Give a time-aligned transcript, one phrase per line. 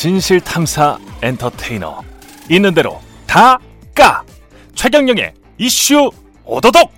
[0.00, 2.02] 진실 탐사 엔터테이너
[2.48, 3.58] 있는 대로 다
[3.94, 4.24] 까
[4.74, 6.10] 최경영의 이슈
[6.46, 6.90] 오도독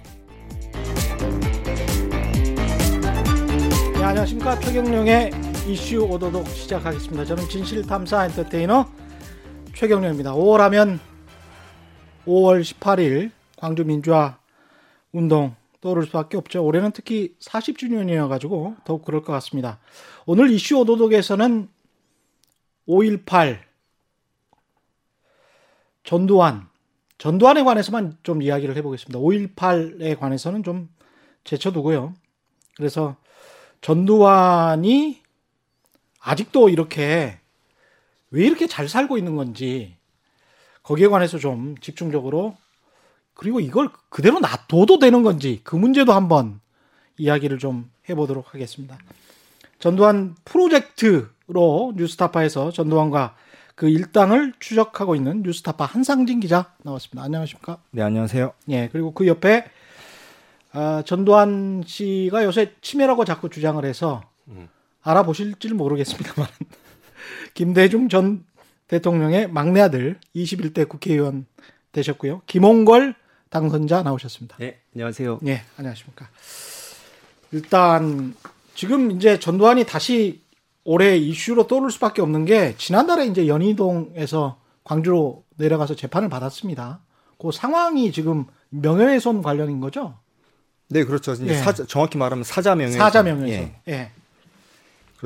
[3.94, 5.32] 네, 안녕하십니까 최경영의
[5.66, 7.24] 이슈 오도독 시작하겠습니다.
[7.24, 8.86] 저는 진실 탐사 엔터테이너
[9.74, 10.34] 최경영입니다.
[10.34, 11.00] 5월 하면
[12.24, 14.38] 5월 18일 광주 민주화
[15.10, 16.64] 운동 떠오를 수밖에 없죠.
[16.64, 19.80] 올해는 특히 40주년이어 가지고 더욱 그럴 것 같습니다.
[20.24, 21.71] 오늘 이슈 오도독에서는
[22.88, 23.58] 5.18
[26.04, 26.68] 전두환
[27.18, 29.18] 전두환에 관해서만 좀 이야기를 해보겠습니다.
[29.18, 30.88] 5.18에 관해서는 좀
[31.44, 32.14] 제쳐두고요.
[32.76, 33.16] 그래서
[33.80, 35.20] 전두환이
[36.20, 37.38] 아직도 이렇게
[38.30, 39.96] 왜 이렇게 잘 살고 있는 건지
[40.82, 42.56] 거기에 관해서 좀 집중적으로
[43.34, 46.60] 그리고 이걸 그대로 놔둬도 되는 건지 그 문제도 한번
[47.18, 48.98] 이야기를 좀 해보도록 하겠습니다.
[49.78, 53.34] 전두환 프로젝트 로 뉴스타파에서 전두환과
[53.74, 57.24] 그 일당을 추적하고 있는 뉴스타파 한상진 기자 나왔습니다.
[57.24, 57.78] 안녕하십니까?
[57.90, 58.52] 네, 안녕하세요.
[58.68, 59.64] 예, 그리고 그 옆에
[60.72, 64.68] 아, 전두환 씨가 요새 치매라고 자꾸 주장을 해서 음.
[65.02, 66.48] 알아보실지는 모르겠습니다만
[67.54, 68.44] 김대중 전
[68.88, 71.46] 대통령의 막내 아들 21대 국회의원
[71.92, 72.42] 되셨고요.
[72.46, 73.14] 김홍걸
[73.50, 74.56] 당선자 나오셨습니다.
[74.58, 75.40] 네, 안녕하세요.
[75.42, 76.28] 네, 안녕하십니까.
[77.52, 78.34] 일단
[78.74, 80.41] 지금 이제 전두환이 다시
[80.84, 87.00] 올해 이슈로 떠오를 수밖에 없는 게 지난달에 이제 연희동에서 광주로 내려가서 재판을 받았습니다.
[87.38, 90.18] 그 상황이 지금 명예훼손 관련인 거죠?
[90.88, 91.34] 네, 그렇죠.
[91.46, 91.54] 예.
[91.54, 92.98] 사자, 정확히 말하면 사자 명예훼손.
[92.98, 93.72] 사자 명예훼손.
[93.88, 93.92] 예.
[93.92, 94.10] 예.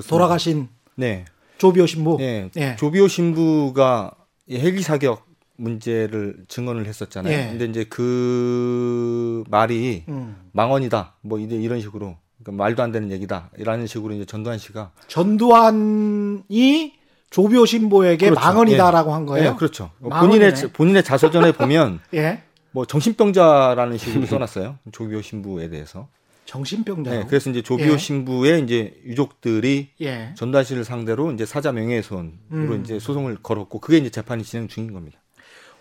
[0.09, 1.25] 돌아가신 네.
[1.59, 2.17] 조비오 신부.
[2.19, 2.51] 네.
[2.57, 2.77] 예.
[2.77, 4.13] 조비오 신부가
[4.51, 7.33] 헬기 사격 문제를 증언을 했었잖아요.
[7.33, 7.49] 예.
[7.49, 10.37] 근데 이제 그 말이 음.
[10.53, 11.17] 망언이다.
[11.23, 12.17] 뭐 이런 식으로
[12.47, 13.51] 그러니까 말도 안 되는 얘기다.
[13.59, 16.95] 이라는 식으로 이제 전두환 씨가 전두환이
[17.31, 18.41] 조비오 신부에게 그렇죠.
[18.41, 19.15] 망언이다라고 예.
[19.15, 19.51] 한 거예요.
[19.51, 19.91] 예, 그렇죠.
[19.99, 20.51] 망언이네.
[20.51, 22.43] 본인의 본인의 자서전에 보면 예.
[22.71, 24.79] 뭐 정신병자라는 식으로 써놨어요.
[24.93, 26.09] 조비오 신부에 대해서.
[26.45, 27.11] 정신병자.
[27.11, 27.99] 네, 그래서 이제 조비오 예.
[27.99, 30.33] 신부의 이제 유족들이 예.
[30.37, 32.81] 전두환 씨를 상대로 이제 사자 명예훼손으로 음.
[32.85, 35.19] 이제 소송을 걸었고 그게 이제 재판이 진행 중인 겁니다.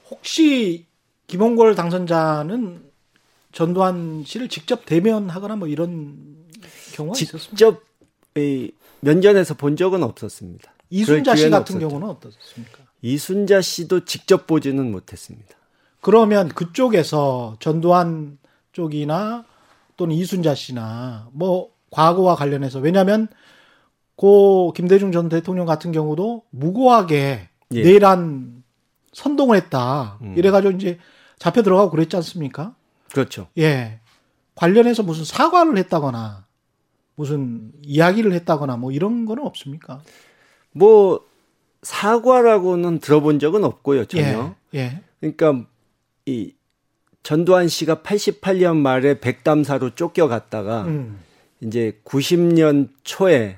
[0.09, 0.88] 혹시
[1.28, 2.86] 김홍걸 당선자는
[3.52, 6.45] 전두환 씨를 직접 대면하거나 뭐 이런
[6.96, 7.16] 경우가?
[7.16, 7.82] 직접
[9.02, 10.74] 면전에서 본 적은 없었습니다.
[10.90, 11.80] 이순자 씨 같은 없었죠.
[11.80, 12.80] 경우는 어떻습니까?
[13.02, 15.56] 이순자 씨도 직접 보지는 못했습니다.
[16.02, 18.38] 그러면 그쪽에서 전두환
[18.72, 19.46] 쪽이나
[19.98, 23.28] 또는 이순자 씨나 뭐 과거와 관련해서 왜냐하면
[24.16, 27.82] 고 김대중 전 대통령 같은 경우도 무고하게 예.
[27.82, 28.64] 내란
[29.14, 30.18] 선동을 했다.
[30.22, 30.36] 음.
[30.38, 31.00] 이래가지고 이제
[31.40, 32.76] 잡혀 들어가고 그랬지 않습니까?
[33.12, 33.48] 그렇죠.
[33.58, 34.00] 예.
[34.56, 36.45] 관련해서 무슨 사과를 했다거나
[37.16, 40.02] 무슨 이야기를 했다거나 뭐 이런 거는 없습니까?
[40.72, 41.26] 뭐
[41.81, 44.56] 사과라고는 들어본 적은 없고요, 전혀.
[44.74, 44.80] 예.
[44.80, 45.02] 예.
[45.20, 45.68] 그러니까
[46.26, 46.53] 이
[47.24, 51.20] 전두환 씨가 88년 말에 백담사로 쫓겨갔다가 음.
[51.62, 53.58] 이제 90년 초에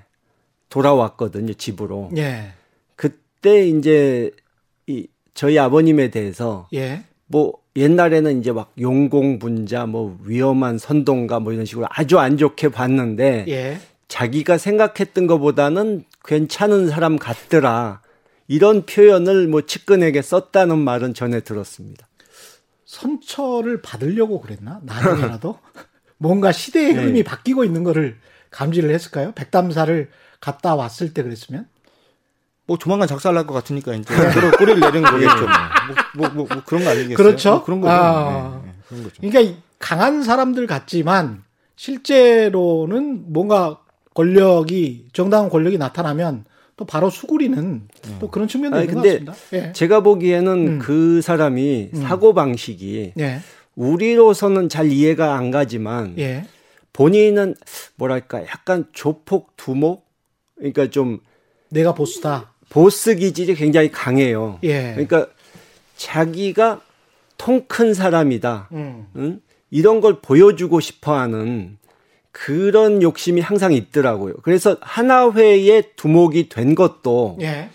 [0.69, 2.09] 돌아왔거든요, 집으로.
[2.17, 2.53] 예.
[2.95, 4.31] 그때 이제
[4.87, 7.03] 이 저희 아버님에 대해서 예.
[7.25, 12.69] 뭐 옛날에는 이제 막 용공 분자 뭐 위험한 선동가 뭐 이런 식으로 아주 안 좋게
[12.69, 13.79] 봤는데 예.
[14.07, 18.01] 자기가 생각했던 것보다는 괜찮은 사람 같더라.
[18.47, 22.07] 이런 표현을 뭐 측근에게 썼다는 말은 전해 들었습니다.
[22.85, 24.79] 선처를 받으려고 그랬나?
[24.83, 25.59] 나중에라도?
[26.17, 26.99] 뭔가 시대의 네.
[26.99, 27.23] 흐름이 네.
[27.23, 28.17] 바뀌고 있는 거를
[28.49, 29.33] 감지를 했을까요?
[29.35, 30.09] 백담사를
[30.39, 31.67] 갔다 왔을 때 그랬으면?
[32.67, 35.35] 뭐 조만간 작살날 것 같으니까 이제 서로 꼬리를 내리는 거겠죠.
[36.15, 37.15] 뭐, 뭐, 뭐, 뭐, 그런 거 아니겠어요?
[37.15, 37.51] 그렇죠.
[37.51, 37.93] 뭐 그런 거죠.
[37.93, 39.15] 아, 네, 네, 그런 거죠.
[39.21, 41.43] 그러니까 강한 사람들 같지만
[41.77, 43.79] 실제로는 뭔가
[44.13, 46.45] 권력이 정당한 권력이 나타나면
[46.75, 47.87] 또 바로 수구리는
[48.19, 48.31] 또 음.
[48.31, 49.33] 그런 측면도 아니, 있는 것 같습니다.
[49.53, 49.71] 예.
[49.71, 50.79] 제가 보기에는 음.
[50.79, 52.01] 그 사람이 음.
[52.01, 53.39] 사고 방식이 예.
[53.75, 56.45] 우리로서는 잘 이해가 안 가지만 예.
[56.93, 57.55] 본인은
[57.95, 60.05] 뭐랄까 약간 조폭 두목
[60.57, 61.19] 그러니까 좀
[61.69, 62.53] 내가 보스다.
[62.69, 64.59] 보스 기질이 굉장히 강해요.
[64.63, 64.91] 예.
[64.91, 65.27] 그러니까
[65.95, 66.81] 자기가
[67.37, 68.69] 통 큰 사람이다.
[68.71, 69.07] 음.
[69.15, 69.41] 응?
[69.69, 71.77] 이런 걸 보여주고 싶어 하는
[72.31, 74.35] 그런 욕심이 항상 있더라고요.
[74.43, 77.69] 그래서 하나회의 두목이 된 것도 예.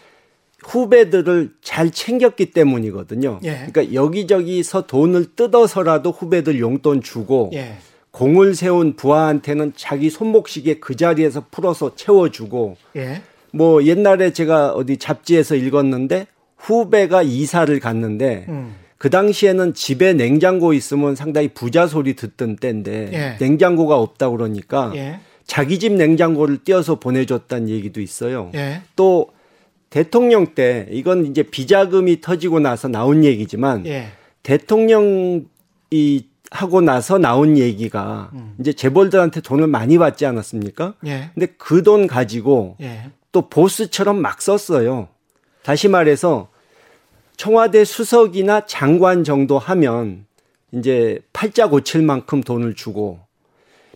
[0.65, 3.41] 후배들을 잘 챙겼기 때문이거든요.
[3.43, 3.67] 예.
[3.67, 7.77] 그러니까 여기저기서 돈을 뜯어서라도 후배들 용돈 주고 예.
[8.13, 13.23] 공을 세운 부하한테는 자기 손목시계 그 자리에서 풀어서 채워주고 예.
[13.53, 16.27] 뭐 옛날에 제가 어디 잡지에서 읽었는데
[16.57, 18.75] 후배가 이사를 갔는데 음.
[18.99, 23.37] 그 당시에는 집에 냉장고 있으면 상당히 부자 소리 듣던 때인데 예.
[23.45, 25.19] 냉장고가 없다 그러니까 예.
[25.45, 28.51] 자기 집 냉장고를 띄어서 보내줬다는 얘기도 있어요.
[28.55, 28.83] 예.
[28.95, 29.31] 또
[29.91, 34.07] 대통령 때 이건 이제 비자금이 터지고 나서 나온 얘기지만 예.
[34.45, 35.45] 대통령이
[36.51, 38.55] 하고 나서 나온 얘기가 음.
[38.61, 40.95] 이제 재벌들한테 돈을 많이 받지 않았습니까?
[41.07, 41.31] 예.
[41.35, 43.11] 근데 그 돈 가지고 예.
[43.33, 45.09] 또 보스처럼 막 썼어요.
[45.63, 46.49] 다시 말해서
[47.37, 50.27] 청와대 수석이나 장관 정도 하면
[50.73, 53.21] 이제 팔자 고칠 만큼 돈을 주고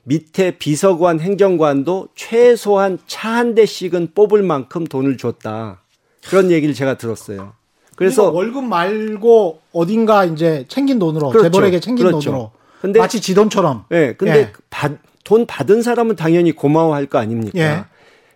[0.05, 5.83] 밑에 비서관 행정관도 최소한 차 한 대씩은 뽑을 만큼 돈을 줬다.
[6.29, 7.53] 그런 얘기를 제가 들었어요.
[7.97, 11.51] 그래서 월급 말고 어딘가 이제 챙긴 돈으로 그렇죠.
[11.51, 12.31] 재벌에게 챙긴 그렇죠.
[12.31, 12.51] 돈으로
[12.81, 13.85] 근데 마치 지 돈처럼.
[13.93, 14.15] 예.
[14.17, 14.53] 근데 예.
[14.71, 14.93] 받,
[15.25, 17.59] 돈 받은 사람은 당연히 고마워할 거 아닙니까?
[17.59, 17.85] 예.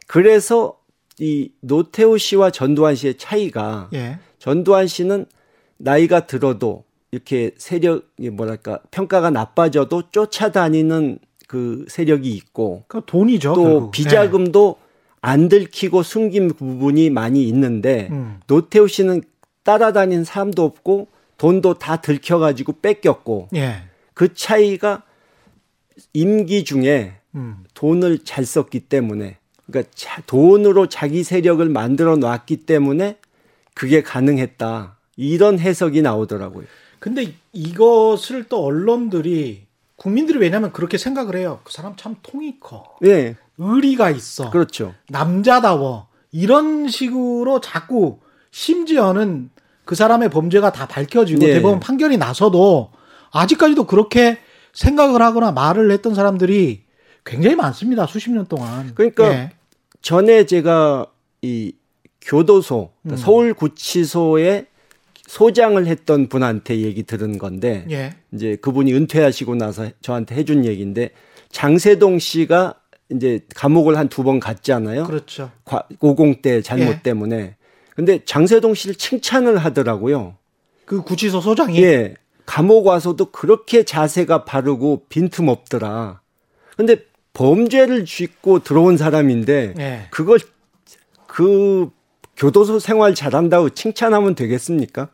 [0.06, 0.76] 그래서
[1.20, 4.18] 이 노태우 씨와 전두환 씨의 차이가 예.
[4.38, 5.26] 전두환 씨는
[5.76, 13.54] 나이가 들어도 이렇게 세력이 뭐랄까 평가가 나빠져도 쫓아다니는 그 세력이 있고 그 돈이죠.
[13.54, 13.90] 또 결국.
[13.90, 14.86] 비자금도 네.
[15.20, 18.40] 안 들키고 숨긴 부분이 많이 있는데 음.
[18.46, 19.22] 노태우 씨는
[19.64, 23.82] 따라다니는 사람도 없고 돈도 다 들켜가지고 뺏겼고 예.
[24.14, 25.02] 그 차이가
[26.14, 27.64] 임기 중에 음.
[27.74, 29.36] 돈을 잘 썼기 때문에
[29.70, 29.92] 그러니까
[30.26, 33.18] 돈으로 자기 세력을 만들어 놨기 때문에
[33.74, 36.66] 그게 가능했다 이런 해석이 나오더라고요.
[36.98, 41.60] 근데 이것을 또 언론들이 국민들이 왜냐하면 그렇게 생각을 해요.
[41.64, 42.96] 그 사람 참 통이 커.
[43.00, 43.36] 네.
[43.58, 44.50] 의리가 있어.
[44.50, 44.94] 그렇죠.
[45.08, 46.08] 남자다워.
[46.32, 48.18] 이런 식으로 자꾸
[48.50, 49.50] 심지어는
[49.84, 51.54] 그 사람의 범죄가 다 밝혀지고 네.
[51.54, 52.90] 대법원 판결이 나서도
[53.32, 54.38] 아직까지도 그렇게
[54.72, 56.84] 생각을 하거나 말을 했던 사람들이
[57.24, 58.06] 굉장히 많습니다.
[58.06, 58.92] 수십 년 동안.
[58.94, 59.50] 그러니까 네.
[60.02, 61.06] 전에 제가
[61.42, 61.72] 이
[62.22, 63.16] 교도소 음.
[63.16, 64.66] 서울구치소에
[65.26, 68.14] 소장을 했던 분한테 얘기 들은 건데 예.
[68.32, 71.10] 이제 그분이 은퇴하시고 나서 저한테 해준 얘기인데
[71.50, 72.74] 장세동 씨가
[73.12, 75.04] 이제 감옥을 한 두 번 갔잖아요.
[75.04, 75.50] 그렇죠.
[75.98, 77.00] 고공 때 잘못 예.
[77.02, 77.56] 때문에.
[77.94, 80.36] 근데 장세동 씨를 칭찬을 하더라고요.
[80.84, 82.14] 그 구치소 소장이 예.
[82.46, 86.20] 감옥 와서도 그렇게 자세가 바르고 빈틈없더라.
[86.76, 86.96] 근데
[87.32, 90.06] 범죄를 짓고 들어온 사람인데 예.
[90.10, 90.38] 그걸
[91.26, 91.90] 그
[92.36, 95.08] 교도소 생활 잘한다고 칭찬하면 되겠습니까?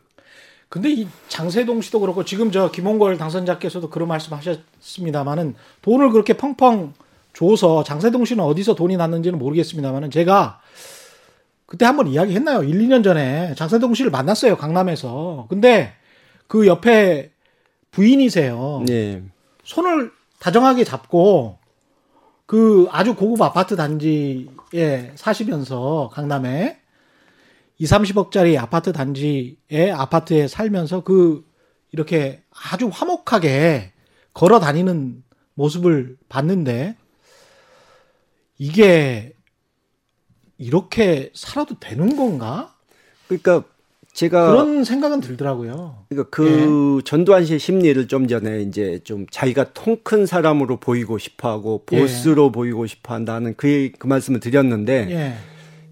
[0.69, 6.93] 근데 이 장세동 씨도 그렇고 지금 저 김홍걸 당선자께서도 그런 말씀하셨습니다만은 돈을 그렇게 펑펑
[7.33, 10.59] 줘서 장세동 씨는 어디서 돈이 났는지는 모르겠습니다만은 제가
[11.65, 12.63] 그때 한번 이야기했나요?
[12.63, 15.45] 1, 2년 전에 장세동 씨를 만났어요 강남에서.
[15.49, 15.93] 근데
[16.47, 17.31] 그 옆에
[17.91, 18.83] 부인이세요.
[18.87, 19.21] 네.
[19.63, 21.56] 손을 다정하게 잡고
[22.47, 26.79] 그 아주 고급 아파트 단지에 사시면서 강남에
[27.77, 31.45] 2, 30억짜리 아파트 단지에 아파트에 살면서 그
[31.91, 32.41] 이렇게
[32.71, 33.91] 아주 화목하게
[34.33, 35.23] 걸어 다니는
[35.55, 36.95] 모습을 봤는데
[38.57, 39.33] 이게
[40.57, 42.75] 이렇게 살아도 되는 건가?
[43.27, 43.63] 그러니까
[44.17, 46.05] 제가 그런 생각은 들더라고요.
[46.09, 47.03] 그러니까 그 예.
[47.05, 52.51] 전두환 씨의 심리를 좀 전에 이제 좀 자기가 통 큰 사람으로 보이고 싶어하고 보스로 예.
[52.51, 55.33] 보이고 싶어한다는 그, 그 말씀을 드렸는데 예.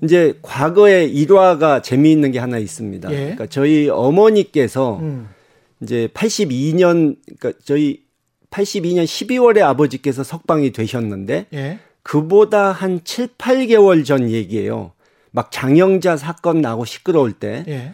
[0.03, 3.11] 이제 과거의 일화가 재미있는 게 하나 있습니다.
[3.11, 3.15] 예.
[3.15, 5.29] 그러니까 저희 어머니께서 음.
[5.83, 8.01] 이제 82년 그러니까 저희
[8.49, 11.79] 82년 12월에 아버지께서 석방이 되셨는데 예.
[12.01, 14.93] 그보다 한 7, 8개월 전 얘기예요.
[15.29, 17.93] 막 장영자 사건 나고 시끄러울 때 예.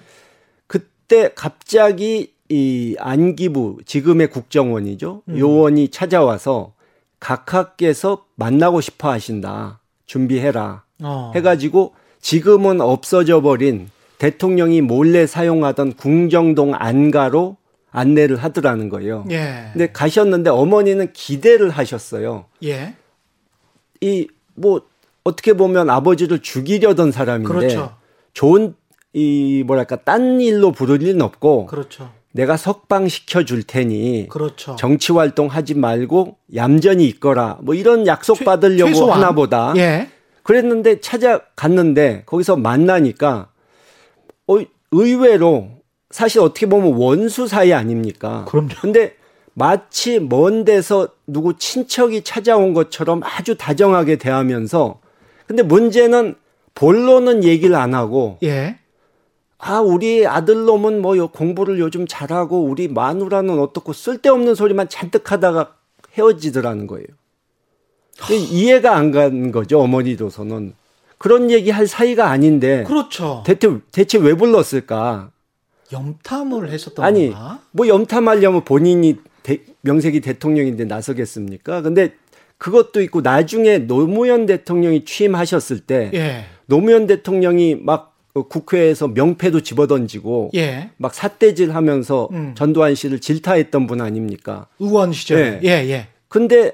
[1.12, 5.24] 그때 갑자기 이 안기부 지금의 국정원이죠.
[5.28, 5.38] 음.
[5.38, 6.72] 요원이 찾아와서
[7.20, 9.82] 각하께서 만나고 싶어 하신다.
[10.06, 10.86] 준비해라.
[11.04, 11.34] 어.
[11.36, 13.90] 해가지고 지금은 없어져 버린
[14.20, 17.58] 대통령이 몰래 사용하던 궁정동 안가로
[17.92, 19.26] 안내를 하더라는 거예요.
[19.32, 19.72] 예.
[19.74, 22.46] 근데 가셨는데 어머니는 기대를 하셨어요.
[22.64, 22.96] 예.
[24.00, 24.84] 이뭐
[25.26, 27.98] 어떻게 보면 아버지를 죽이려던 사람인데 그렇죠.
[28.34, 28.76] 좋은
[29.14, 32.10] 이 뭐랄까 딴 일로 부를 일은 없고 그렇죠.
[32.34, 34.76] 내가 석방 시켜 줄 테니 그렇죠.
[34.78, 37.58] 정치 활동 하지 말고 얌전히 있거라.
[37.62, 39.74] 뭐 이런 약속 받으려고 하나 보다.
[39.76, 40.10] 예.
[40.44, 43.50] 그랬는데 찾아갔는데 거기서 만나니까
[44.48, 44.58] 어
[44.92, 45.70] 의외로
[46.10, 48.46] 사실 어떻게 보면 원수 사이 아닙니까?
[48.48, 48.70] 그럼요.
[48.82, 49.16] 근데
[49.54, 55.00] 마치 먼 데서 누구 친척이 찾아온 것처럼 아주 다정하게 대하면서
[55.48, 56.36] 근데 문제는
[56.76, 58.78] 본론은 얘기를 안 하고 예.
[59.64, 65.76] 아 우리 아들 놈은 뭐 공부를 요즘 잘하고 우리 마누라는 어떻고 쓸데없는 소리만 잔뜩 하다가
[66.18, 67.08] 헤어지더라는 거예요.
[68.30, 70.74] 이해가 안 가는 거죠 어머니로서는
[71.18, 73.44] 그런 얘기 할 사이가 아닌데 그렇죠.
[73.46, 75.32] 대체 대체 왜 불렀을까?
[75.94, 77.60] 염탐을 했었던 아니 건가?
[77.72, 81.82] 뭐 염탐하려면 본인이 대, 명색이 대통령인데 나서겠습니까?
[81.82, 82.16] 근데
[82.58, 86.46] 그것도 있고 나중에 노무현 대통령이 취임하셨을 때 예.
[86.66, 90.92] 노무현 대통령이 막 어, 국회에서 명패도 집어던지고 예.
[90.98, 92.56] 막 삿대질하면서 음.
[92.56, 94.68] 전두환 씨를 질타했던 분 아닙니까?
[94.80, 95.60] 의원 시절에.
[95.64, 95.90] 예, 예.
[95.90, 96.08] 예.
[96.28, 96.72] 근데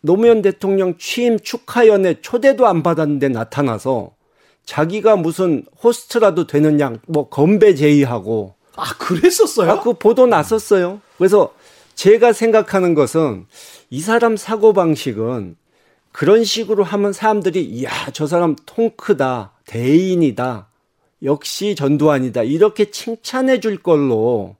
[0.00, 4.10] 노무현 대통령 취임 축하연에 초대도 안 받았는데 나타나서
[4.64, 9.70] 자기가 무슨 호스트라도 되는 양 뭐 건배 제의하고 아 그랬었어요?
[9.70, 11.00] 아, 그 보도 났었어요.
[11.18, 11.52] 그래서
[11.94, 13.46] 제가 생각하는 것은
[13.90, 15.56] 이 사람 사고 방식은
[16.10, 20.68] 그런 식으로 하면 사람들이 이야 저 사람 통 크다 대인이다
[21.24, 24.56] 역시 전두환이다 이렇게 칭찬해 줄 걸로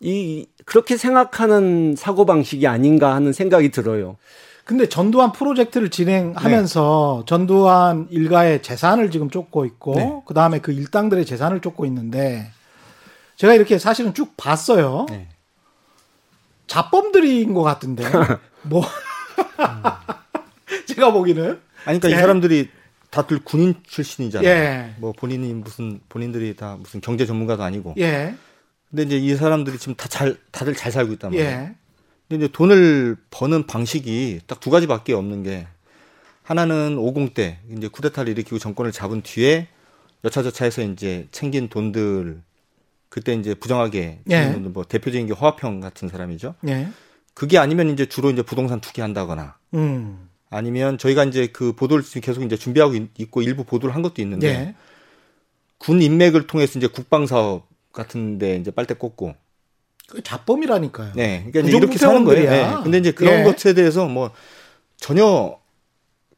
[0.00, 4.16] 이 그렇게 생각하는 사고 방식이 아닌가 하는 생각이 들어요.
[4.64, 7.26] 근데 전두환 프로젝트를 진행하면서 네.
[7.26, 10.22] 전두환 일가의 재산을 지금 쫓고 있고 네.
[10.26, 12.50] 그 다음에 그 일당들의 재산을 쫓고 있는데
[13.36, 15.06] 제가 이렇게 사실은 쭉 봤어요.
[15.08, 15.28] 네.
[16.66, 18.04] 자범들인 것 같은데
[18.62, 18.84] 뭐
[20.86, 22.16] 제가 보기는 아니 그러니까 이 예.
[22.16, 22.68] 사람들이
[23.10, 24.48] 다들 군인 출신이잖아요.
[24.48, 24.94] 예.
[24.98, 27.94] 뭐 본인이 무슨 본인들이 다 무슨 경제 전문가도 아니고.
[27.98, 28.34] 예.
[28.90, 31.48] 근데 이제 이 사람들이 지금 다 잘 다들 잘 살고 있단 말이에요.
[31.50, 31.74] 예.
[32.28, 35.66] 근데 이제 돈을 버는 방식이 딱 두 가지밖에 없는 게
[36.42, 39.68] 하나는 50때 이제 쿠데타를 일으키고 정권을 잡은 뒤에
[40.24, 42.42] 여차저차해서 이제 챙긴 돈들
[43.08, 44.46] 그때 이제 부정하게 예.
[44.50, 46.54] 뭐 대표적인 게 화합형 같은 사람이죠.
[46.68, 46.88] 예.
[47.34, 50.28] 그게 아니면 이제 주로 이제 부동산 투기한다거나 음.
[50.50, 54.74] 아니면 저희가 이제 그 보도를 계속 이제 준비하고 있고 일부 보도를 한 것도 있는데 예.
[55.78, 59.34] 군 인맥을 통해서 이제 국방 사업 같은데 이제 빨대 꽂고
[60.08, 61.12] 그 자범이라니까요.
[61.14, 62.50] 네, 그러니까 이렇게 사는 거예요.
[62.50, 62.74] 네.
[62.82, 63.42] 근데 이제 그런 예.
[63.44, 64.32] 것에 대해서 뭐
[64.96, 65.56] 전혀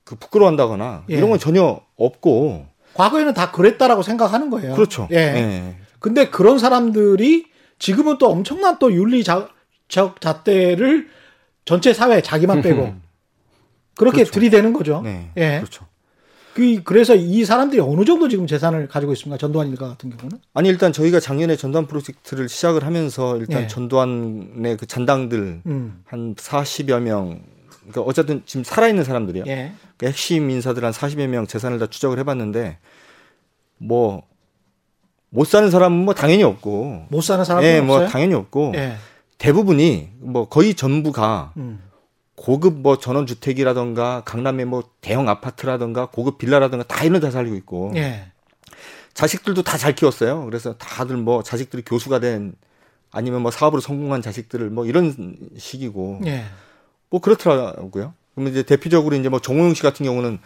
[0.04, 1.14] 그 부끄러워한다거나 예.
[1.14, 4.74] 이런 건 전혀 없고 과거에는 다 그랬다라고 생각하는 거예요.
[4.74, 5.08] 그렇죠.
[5.10, 5.16] 예.
[5.16, 5.76] 예.
[5.98, 7.46] 근데 그런 사람들이
[7.78, 9.54] 지금은 또 엄청난 또 윤리적
[9.88, 11.08] 잣대를
[11.64, 12.94] 전체 사회 자기만 빼고
[13.96, 14.32] 그렇게 그렇죠.
[14.32, 15.00] 들이대는 거죠.
[15.02, 15.30] 네.
[15.36, 15.58] 예.
[15.58, 15.86] 그렇죠.
[16.54, 19.38] 그, 그래서 이 사람들이 어느 정도 지금 재산을 가지고 있습니까?
[19.38, 20.38] 전두환 일가 같은 경우는?
[20.52, 23.66] 아니, 일단 저희가 작년에 전두환 프로젝트를 시작을 하면서 일단 예.
[23.66, 26.02] 전두환의 그 잔당들 음.
[26.04, 27.40] 한 40여 명,
[27.80, 29.44] 그러니까 어쨌든 지금 살아있는 사람들이요.
[29.46, 29.72] 예.
[29.96, 32.78] 그러니까 핵심 인사들 한 40여 명 재산을 다 추적을 해봤는데
[33.78, 34.22] 뭐,
[35.30, 37.06] 못 사는 사람은 뭐 당연히 없고.
[37.08, 38.72] 못 사는 사람은 예, 뭐 당연히 없고.
[38.76, 38.96] 예.
[39.38, 41.80] 대부분이 뭐 거의 전부가 음.
[42.34, 47.92] 고급 뭐 전원 주택이라던가 강남의 뭐 대형 아파트라던가 고급 빌라라던가 다 이런 데 살고 있고
[47.96, 48.26] 예.
[49.14, 50.44] 자식들도 다 잘 키웠어요.
[50.46, 52.54] 그래서 다들 뭐 자식들이 교수가 된
[53.10, 56.44] 아니면 뭐 사업으로 성공한 자식들을 뭐 이런 식이고 예.
[57.10, 58.14] 뭐 그렇더라고요.
[58.34, 60.38] 그러면 이제 대표적으로 이제 뭐 정호영 씨 같은 경우는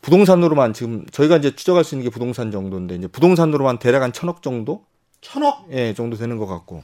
[0.00, 4.40] 부동산으로만 지금 저희가 이제 추적할 수 있는 게 부동산 정도인데 이제 부동산으로만 대략 한 천억
[4.42, 4.84] 정도?
[5.20, 5.66] 천억?
[5.72, 6.82] 예, 정도 되는 것 같고.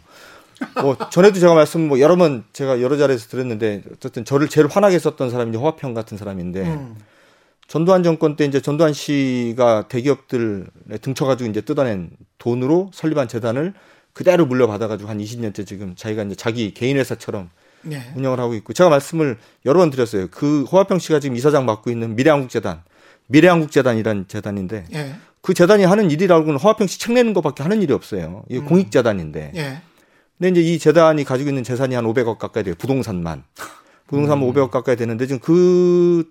[0.81, 4.99] 뭐 전에도 제가 말씀 뭐 여러 번 제가 여러 자리에서 드렸는데 어쨌든 저를 제일 화나게
[4.99, 6.97] 썼던 사람이 이제 호화평 같은 사람인데 음.
[7.69, 10.64] 전두환 정권 때 이제 전두환 씨가 대기업들에
[11.00, 13.73] 등쳐가지고 이제 뜯어낸 돈으로 설립한 재단을
[14.12, 17.49] 그대로 물려받아가지고 한 20년째 지금 자기가 이제 자기 개인 회사처럼
[17.83, 18.12] 네.
[18.14, 20.28] 운영을 하고 있고 제가 말씀을 여러 번 드렸어요.
[20.31, 22.83] 그 호화평 씨가 지금 이사장 맡고 있는 미래한국재단,
[23.28, 25.14] 미래한국재단이란 재단인데 네.
[25.40, 28.45] 그 재단이 하는 일이라고는 호화평 씨 책 내는 것밖에 하는 일이 없어요.
[28.49, 28.66] 이게 음.
[28.66, 29.52] 공익재단인데.
[29.54, 29.83] 네.
[30.42, 32.75] 근데 이제 이 재단이 가지고 있는 재산이 한 500억 가까이 돼요.
[32.76, 33.44] 부동산만.
[34.08, 34.52] 부동산만 음.
[34.52, 36.28] 500억 가까이 되는데 지금 그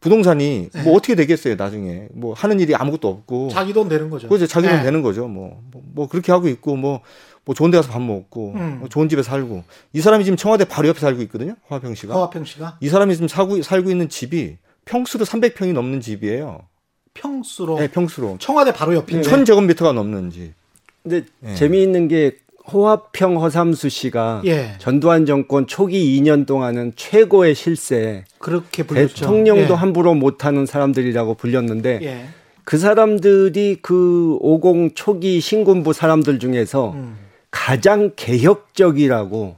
[0.00, 0.82] 부동산이 네.
[0.82, 2.08] 뭐 어떻게 되겠어요, 나중에.
[2.14, 3.50] 뭐 하는 일이 아무것도 없고.
[3.52, 4.26] 자기 돈 되는 거죠.
[4.26, 4.46] 그죠.
[4.46, 4.84] 자기 돈 네.
[4.84, 5.28] 되는 거죠.
[5.28, 7.02] 뭐, 뭐, 뭐, 그렇게 하고 있고, 뭐,
[7.44, 8.78] 뭐 좋은 데 가서 밥 먹고, 음.
[8.80, 9.64] 뭐 좋은 집에 살고.
[9.92, 11.56] 이 사람이 지금 청와대 바로 옆에 살고 있거든요.
[11.68, 12.18] 화평 씨가.
[12.22, 12.78] 화평 씨가.
[12.80, 16.62] 이 사람이 지금 살고, 살고 있는 집이 평수로 300평이 넘는 집이에요.
[17.12, 17.78] 평수로?
[17.80, 18.38] 네, 평수로.
[18.40, 19.20] 청와대 바로 옆에.
[19.20, 20.54] 1000제곱미터가 넘는 집.
[21.02, 21.54] 근데 네.
[21.54, 22.36] 재미있는 게
[22.70, 24.74] 호화평 허삼수 씨가 예.
[24.78, 29.14] 전두환 정권 초기 2년 동안은 최고의 실세 그렇게 불렸죠.
[29.14, 29.76] 대통령도 예.
[29.76, 32.26] 함부로 못하는 사람들이라고 불렸는데 예.
[32.64, 37.16] 그 사람들이 그 50 초기 신군부 사람들 중에서 음.
[37.50, 39.56] 가장 개혁적이라고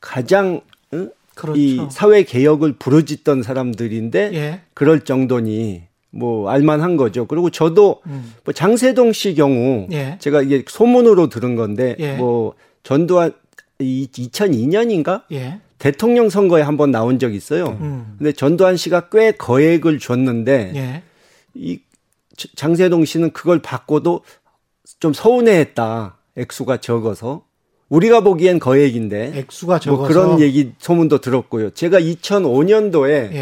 [0.00, 0.60] 가장
[0.92, 1.10] 응?
[1.34, 1.60] 그렇죠.
[1.60, 4.60] 이 사회 개혁을 부르짖던 사람들인데 예.
[4.74, 7.26] 그럴 정도니 뭐 알만한 거죠.
[7.26, 8.34] 그리고 저도 음.
[8.44, 10.16] 뭐 장세동 씨 경우 예.
[10.20, 12.16] 제가 이게 소문으로 들은 건데 예.
[12.16, 13.32] 뭐 전두환
[13.80, 15.60] 2002년인가 예.
[15.78, 17.78] 대통령 선거에 한번 나온 적이 있어요.
[17.80, 18.16] 음.
[18.18, 21.02] 근데 전두환 씨가 꽤 거액을 줬는데 예.
[21.54, 21.80] 이
[22.56, 24.22] 장세동 씨는 그걸 받고도
[24.98, 26.16] 좀 서운해했다.
[26.36, 27.44] 액수가 적어서
[27.88, 31.70] 우리가 보기엔 거액인데 액수가 적어서 뭐 그런 얘기 소문도 들었고요.
[31.70, 33.32] 제가 2005년도에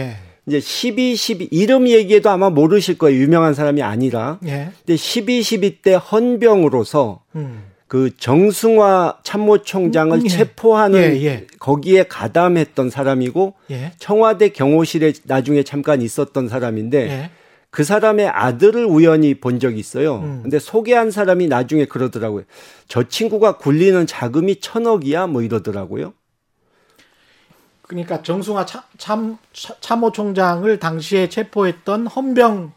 [0.48, 3.20] 이제 12, 12 이름 얘기해도 아마 모르실 거예요.
[3.20, 4.38] 유명한 사람이 아니라.
[4.46, 4.70] 예.
[4.84, 7.64] 근데 12, 12 때 헌병으로서 음.
[7.86, 10.28] 그 정승화 참모총장을 음, 예.
[10.28, 11.46] 체포하는 예, 예.
[11.58, 13.92] 거기에 가담했던 사람이고 예.
[13.98, 17.30] 청와대 경호실에 나중에 잠깐 있었던 사람인데 예.
[17.70, 20.16] 그 사람의 아들을 우연히 본 적이 있어요.
[20.16, 20.40] 음.
[20.42, 22.44] 근데 소개한 사람이 나중에 그러더라고요.
[22.88, 26.12] 저 친구가 굴리는 자금이 천억이야 뭐 이러더라고요.
[27.88, 29.38] 그러니까 정승화 참, 참,
[29.80, 32.72] 참모총장을 당시에 체포했던 헌병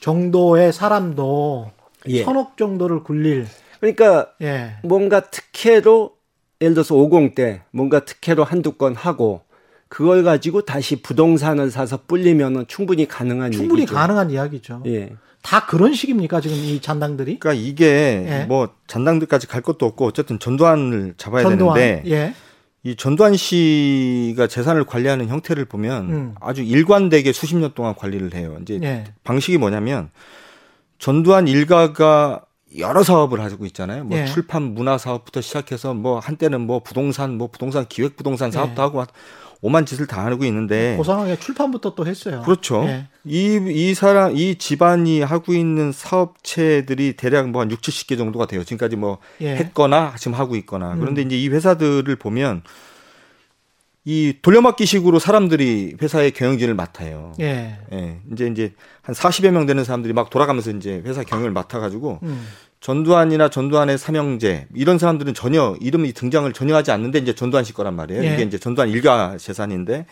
[0.00, 1.72] 정도의 사람도
[2.08, 2.22] 예.
[2.22, 3.46] 천억 정도를 굴릴.
[3.80, 4.76] 그러니까 예.
[4.84, 6.12] 뭔가 특혜로
[6.60, 9.40] 예를 들어서 50대 뭔가 특혜로 한두 건 하고
[9.88, 13.94] 그걸 가지고 다시 부동산을 사서 불리면은 충분히 가능한 충분히 얘기죠.
[13.94, 14.82] 가능한 이야기죠.
[14.86, 15.12] 예.
[15.42, 17.38] 다 그런 식입니까 지금 이 잔당들이?
[17.38, 18.44] 그러니까 이게 예.
[18.46, 21.74] 뭐 잔당들까지 갈 것도 없고 어쨌든 전두환을 잡아야 전두환.
[21.74, 22.34] 되는데 예.
[22.84, 26.34] 이 전두환 씨가 재산을 관리하는 형태를 보면 음.
[26.40, 28.58] 아주 일관되게 수십 년 동안 관리를 해요.
[28.60, 29.04] 이제 예.
[29.22, 30.10] 방식이 뭐냐면
[30.98, 32.44] 전두환 일가가
[32.78, 34.04] 여러 사업을 하고 있잖아요.
[34.04, 34.26] 뭐 예.
[34.26, 38.84] 출판 문화 사업부터 시작해서 뭐 한때는 뭐 부동산 뭐 부동산 기획 부동산 사업도 예.
[38.84, 39.04] 하고
[39.64, 42.42] 오만 짓을 다 하고 있는데 고상하게 출판부터 또 했어요.
[42.44, 42.82] 그렇죠.
[42.84, 43.06] 예.
[43.24, 48.64] 이, 이 사람, 이 집안이 하고 있는 사업체들이 대략 뭐 한 6, 70개 정도가 돼요.
[48.64, 49.54] 지금까지 뭐 예.
[49.54, 50.94] 했거나 지금 하고 있거나.
[50.94, 50.98] 음.
[51.00, 52.62] 그런데 이제 이 회사들을 보면
[54.04, 57.32] 이 돌려막기식으로 사람들이 회사의 경영진을 맡아요.
[57.40, 57.78] 예.
[57.92, 58.18] 예.
[58.32, 62.44] 이제 이제 한 40여 명 되는 사람들이 막 돌아가면서 이제 회사 경영을 맡아 가지고 음.
[62.82, 67.94] 전두환이나 전두환의 삼형제 이런 사람들은 전혀 이름이 등장을 전혀 하지 않는데 이제 전두환 씨 거란
[67.94, 68.24] 말이에요.
[68.24, 68.34] 예.
[68.34, 70.06] 이게 이제 전두환 일가 재산인데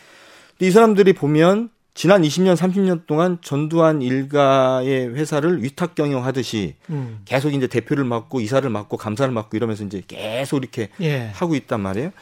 [0.61, 7.19] 이 사람들이 보면 지난 20년, 30년 동안 전두환 일가의 회사를 위탁 경영하듯이 음.
[7.25, 11.33] 계속 이제 대표를 맡고 이사를 맡고 감사를 맡고 이러면서 이제 계속 이렇게 예.
[11.35, 12.13] 하고 있단 말이에요.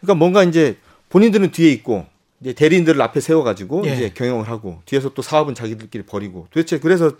[0.00, 0.78] 그러니까 뭔가 이제
[1.10, 2.06] 본인들은 뒤에 있고
[2.40, 3.92] 이제 대리인들을 앞에 세워가지고 예.
[3.92, 7.12] 이제 경영을 하고 뒤에서 또 사업은 자기들끼리 벌이고 도대체 그래서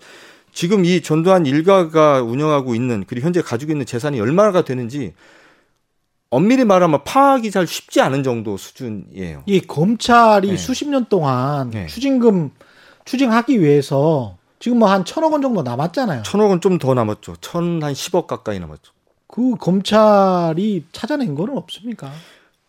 [0.58, 5.14] 지금 이 전두환 일가가 운영하고 있는 그리고 현재 가지고 있는 재산이 얼마나 되는지
[6.30, 9.44] 엄밀히 말하면 파악이 잘 쉽지 않은 정도 수준이에요.
[9.46, 10.56] 이 검찰이 네.
[10.56, 11.86] 수십 년 동안 네.
[11.86, 12.50] 추징금
[13.04, 16.24] 추징하기 위해서 지금 뭐 한 천억 원 정도 남았잖아요.
[16.24, 17.36] 천억 원 좀 더 남았죠.
[17.40, 18.92] 천한 10억 가까이 남았죠.
[19.28, 22.10] 그 검찰이 찾아낸 거는 없습니까?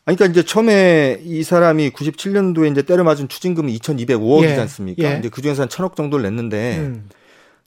[0.06, 4.60] 아니, 그러니까 이제 처음에 이 사람이 97년도에 이제 때려 맞은 추징금이 2,205억이지 예.
[4.60, 5.04] 않습니까?
[5.12, 5.18] 예.
[5.18, 7.10] 이제 그 중에서 한 천억 정도를 냈는데 음.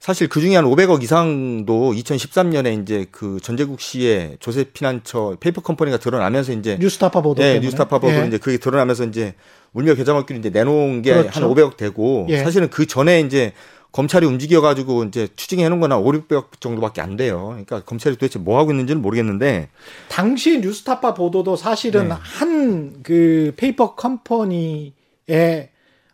[0.03, 5.99] 사실 그 중에 한 500억 이상도 2013년에 이제 그 전재국 씨의 조세 피난처 페이퍼 컴퍼니가
[5.99, 8.27] 드러나면서 이제 뉴스타파 보도 네, 뉴스타파 보도 예.
[8.27, 9.37] 이제 그게 드러나면서 이제
[9.73, 11.55] 울며 겨자먹기로 이제 내놓은 게 한 그렇죠.
[11.55, 12.38] 500억 되고 예.
[12.38, 13.53] 사실은 그 전에 이제
[13.93, 17.51] 검찰이 움직여 가지고 이제 추징해 놓은 거나 5, 600억 정도밖에 안 돼요.
[17.51, 19.69] 그러니까 검찰이 도대체 뭐 하고 있는지는 모르겠는데
[20.09, 22.15] 당시 뉴스타파 보도도 사실은 네.
[22.18, 24.93] 한 그 페이퍼 컴퍼니의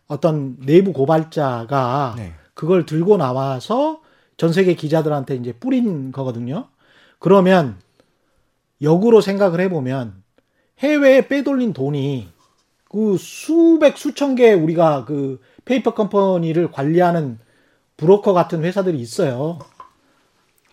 [0.07, 2.33] 어떤 내부 고발자가 네.
[2.59, 4.01] 그걸 들고 나와서
[4.35, 6.67] 전 세계 기자들한테 이제 뿌린 거거든요.
[7.17, 7.77] 그러면
[8.81, 10.21] 역으로 생각을 해보면
[10.79, 12.27] 해외에 빼돌린 돈이
[12.89, 17.39] 그 수백 수천 개 우리가 그 페이퍼 컴퍼니를 관리하는
[17.95, 19.59] 브로커 같은 회사들이 있어요.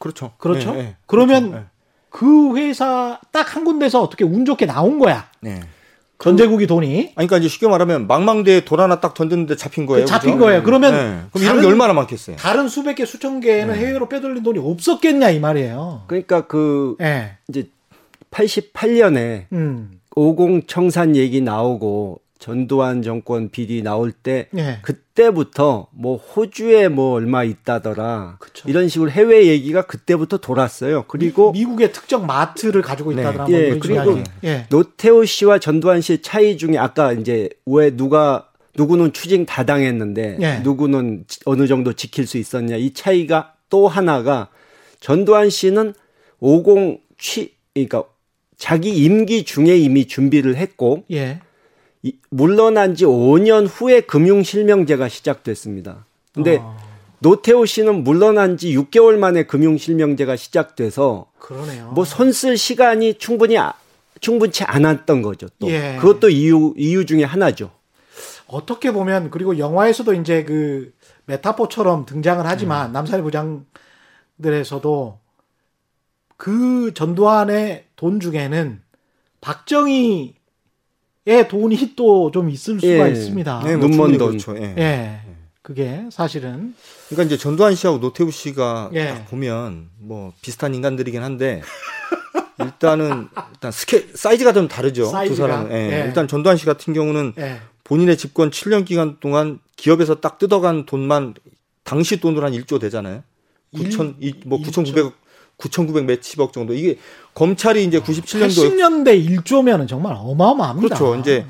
[0.01, 0.33] 그렇죠.
[0.38, 0.72] 그렇죠.
[0.72, 0.96] 네, 네.
[1.07, 1.57] 그러면 그렇죠.
[1.61, 1.70] 네.
[2.09, 5.31] 그 회사 딱 한 군데서 어떻게 운 좋게 나온 거야.
[6.18, 6.24] 네.
[6.24, 6.96] 전재국이 돈이.
[6.96, 10.07] 아니, 그러니까 이제 쉽게 말하면 망망대해에 돌 하나 딱 던졌는데 잡힌 거예요.
[10.07, 10.44] 잡힌 그죠?
[10.44, 10.62] 거예요.
[10.62, 10.98] 그러면 네.
[10.98, 12.37] 그럼 다른, 이런 게 얼마나 많겠어요.
[12.37, 13.81] 다른 수백 개, 수천 개는 네.
[13.81, 16.05] 해외로 빼돌린 돈이 없었겠냐 이 말이에요.
[16.07, 17.37] 그러니까 그 네.
[17.48, 17.68] 이제
[18.31, 20.00] 88년에 음.
[20.14, 24.79] 50 청산 얘기 나오고 전두환 정권 비리 나올 때 네.
[24.83, 28.68] 그때부터 뭐 호주에 뭐 얼마 있다더라 그쵸.
[28.68, 31.05] 이런 식으로 해외 얘기가 그때부터 돌았어요.
[31.09, 33.22] 그리고 미, 국의 특정 마트를 가지고 네.
[33.22, 33.46] 있다더라.
[33.46, 33.53] 네.
[33.53, 34.66] 예, 그리고 예.
[34.68, 40.59] 노태우 씨와 전두환 씨의 차이 중에 아까 이제 왜 누가 누구는 추징 다 당했는데 예.
[40.59, 44.49] 누구는 어느 정도 지킬 수 있었냐 이 차이가 또 하나가
[45.01, 45.94] 전두환 씨는
[46.40, 48.05] 50 취, 그러니까
[48.57, 51.40] 자기 임기 중에 이미 준비를 했고 예.
[52.30, 56.04] 물러난 지 5년 후에 금융실명제가 시작됐습니다.
[56.34, 56.76] 근데 어.
[57.18, 61.90] 노태우 씨는 물러난 지 6개월 만에 금융실명제가 시작돼서 그러네요.
[61.92, 63.74] 뭐 손쓸 시간이 충분히 아,
[64.20, 65.46] 충분치 않았던 거죠.
[65.58, 65.96] 또 예.
[66.00, 67.70] 그것도 이유 이유 중에 하나죠.
[68.46, 70.92] 어떻게 보면 그리고 영화에서도 이제 그
[71.24, 72.92] 메타포처럼 등장을 하지만 음.
[72.92, 73.22] 남산의
[74.38, 75.18] 부장들에서도
[76.36, 78.82] 그 전두환의 돈 중에는
[79.40, 80.36] 박정희
[81.26, 83.12] 의 돈이 또 좀 있을 수가 예.
[83.12, 83.62] 있습니다.
[83.64, 84.38] 네, 뭐 눈먼 돈.
[84.38, 84.56] 그렇죠.
[84.56, 84.74] 예.
[84.78, 85.20] 예.
[85.62, 86.74] 그게 사실은.
[87.08, 89.08] 그러니까 이제 전두환 씨하고 노태우 씨가 예.
[89.08, 91.62] 딱 보면 뭐 비슷한 인간들이긴 한데
[92.60, 95.06] 일단은 일단 스케 사이즈가 좀 다르죠.
[95.06, 95.34] 사이즈가?
[95.34, 95.72] 두 사람은.
[95.72, 96.00] 예.
[96.00, 96.04] 예.
[96.06, 97.58] 일단 전두환 씨 같은 경우는 예.
[97.82, 101.34] 본인의 집권 7년 기간 동안 기업에서 딱 뜯어간 돈만
[101.82, 103.22] 당시 돈으로 한 1조 되잖아요.
[103.74, 105.12] 9천 뭐 9,900억
[105.56, 106.74] 9,900 몇십억 정도.
[106.74, 106.98] 이게
[107.37, 110.96] 검찰이 이제 97년도 80년대 1조면은 정말 어마어마합니다.
[110.96, 111.20] 그렇죠.
[111.20, 111.44] 이제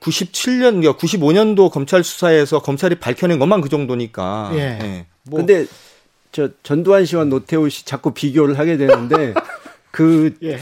[0.00, 4.50] 97년, 그러니까 95년도 검찰 수사에서 검찰이 밝혀낸 것만 그 정도니까.
[4.54, 4.58] 예.
[4.58, 5.06] 예.
[5.24, 5.38] 뭐.
[5.38, 5.66] 근데
[6.32, 9.34] 저 전두환 씨와 노태우 씨 자꾸 비교를 하게 되는데
[9.92, 10.58] 그 예.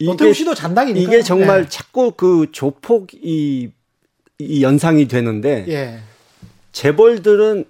[0.00, 1.68] 노태우 씨도 잔당이니까 이게 정말 예.
[1.68, 3.70] 자꾸 그 조폭이
[4.38, 6.00] 이 연상이 되는데 예.
[6.72, 7.66] 재벌들은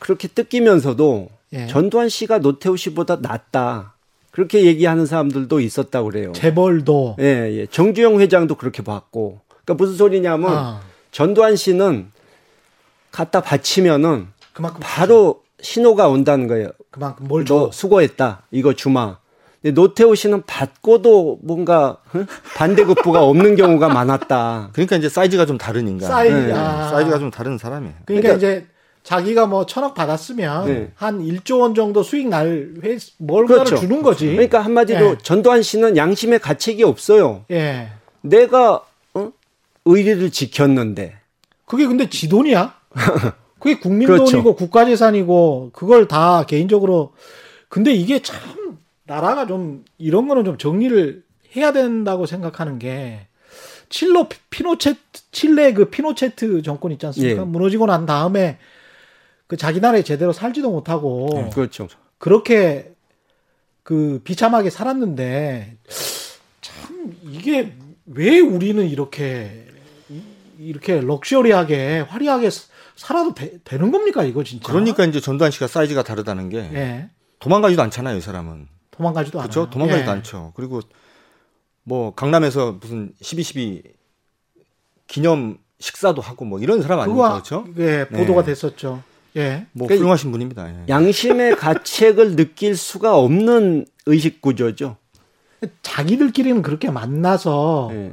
[0.00, 1.66] 그렇게 뜯기면서도 예.
[1.68, 3.93] 전두환 씨가 노태우 씨보다 낫다.
[4.34, 6.32] 그렇게 얘기하는 사람들도 있었다고 그래요.
[6.32, 7.18] 재벌도.
[7.20, 7.24] 예,
[7.56, 7.66] 예.
[7.66, 9.38] 정주영 회장도 그렇게 봤고.
[9.48, 10.80] 그러니까 무슨 소리냐면 아.
[11.12, 12.10] 전두환 씨는
[13.12, 16.70] 갖다 바치면은 그만큼 바로 신호가 온다는 거예요.
[16.90, 17.70] 그만큼 뭘 줘.
[17.72, 18.42] 수고했다.
[18.50, 19.18] 이거 주마.
[19.62, 21.98] 근데 노태우 씨는 받고도 뭔가
[22.56, 24.70] 반대급부가 없는 경우가 많았다.
[24.72, 26.08] 그러니까 이제 사이즈가 좀 다른 인간.
[26.10, 26.52] 사이즈, 네.
[26.52, 26.88] 아.
[26.88, 27.94] 사이즈가 좀 다른 사람이에요.
[28.04, 28.66] 그러니까, 그러니까 이제
[29.04, 30.90] 자기가 뭐 천억 받았으면 네.
[30.94, 33.76] 한 1조 원 정도 수익 날 회, 뭘가를 그렇죠.
[33.76, 34.28] 주는 거지.
[34.28, 35.18] 그러니까 한마디로 예.
[35.22, 37.44] 전두환 씨는 양심의 가책이 없어요.
[37.50, 37.90] 예.
[38.22, 39.32] 내가 어?
[39.84, 41.18] 의리를 지켰는데.
[41.66, 42.74] 그게 근데 지 돈이야?
[43.60, 44.30] 그게 국민 그렇죠.
[44.30, 47.12] 돈이고 국가 재산이고 그걸 다 개인적으로
[47.68, 51.22] 근데 이게 참 나라가 좀 이런 거는 좀 정리를
[51.56, 53.26] 해야 된다고 생각하는 게
[53.90, 54.98] 칠로 피노체트
[55.30, 57.42] 칠레 그 피노체트 정권 있지 않습니까?
[57.42, 57.44] 예.
[57.44, 58.58] 무너지고 난 다음에
[59.54, 61.86] 그 자기 나라에 제대로 살지도 못하고 네, 그렇죠.
[62.18, 62.92] 그렇게
[63.84, 65.76] 그 비참하게 살았는데
[66.60, 69.64] 참 이게 왜 우리는 이렇게
[70.58, 72.50] 이렇게 럭셔리하게 화려하게
[72.96, 74.66] 살아도 되, 는 겁니까 이거 진짜?
[74.66, 77.10] 그러니까 이제 전두환 씨가 사이즈가 다르다는 게 예.
[77.38, 78.66] 도망가지도 않잖아요, 이 사람은.
[78.90, 79.48] 도망가지도 않아요.
[79.48, 79.70] 그렇죠?
[79.70, 80.12] 도망가지도 예.
[80.14, 80.52] 않죠.
[80.56, 80.80] 그리고
[81.84, 83.84] 뭐 강남에서 무슨 12.12
[85.06, 87.64] 기념 식사도 하고 뭐 이런 사람 아니에요, 그렇죠?
[87.78, 88.46] 예, 보도가 네.
[88.46, 89.13] 됐었죠.
[89.36, 89.66] 예.
[89.72, 90.68] 뭐 그러니까 훌륭하신 분입니다.
[90.68, 90.84] 예.
[90.88, 94.96] 양심의 가책을 느낄 수가 없는 의식 구조죠.
[95.82, 98.12] 자기들끼리는 그렇게 만나서 예.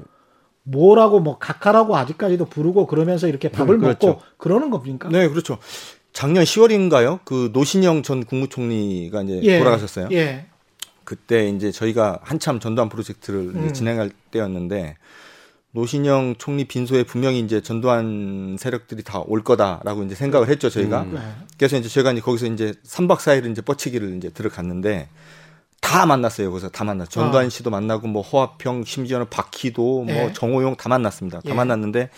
[0.64, 4.08] 뭐라고 뭐 각하라고 아직까지도 부르고 그러면서 이렇게 밥을 그렇죠.
[4.08, 5.10] 먹고 그러는 겁니까?
[5.10, 5.58] 네, 그렇죠.
[6.14, 7.20] 작년 10월인가요?
[7.24, 9.60] 그 노신영 전 국무총리가 이제 예.
[9.60, 10.10] 돌아가셨어요.
[10.12, 10.46] 예.
[11.04, 13.74] 그때 이제 저희가 한참 전두환 프로젝트를 음.
[13.74, 14.98] 진행할 때였는데
[15.74, 21.04] 노신영 총리 빈소에 분명히 이제 전두환 세력들이 다 올 거다라고 이제 생각을 했죠 저희가.
[21.04, 21.14] 음.
[21.14, 21.22] 네.
[21.58, 25.08] 그래서 이제 저희가 이제 거기서 이제 3박 4일을 이제 뻗치기를 이제 들어갔는데
[25.80, 26.50] 다 만났어요.
[26.52, 27.10] 거기서 다 만났.
[27.10, 27.50] 전두환 아.
[27.50, 30.34] 씨도 만나고 뭐 허화평 심지어는 박희도 뭐 네.
[30.34, 31.40] 정호용 다 만났습니다.
[31.40, 31.54] 다 예.
[31.54, 32.10] 만났는데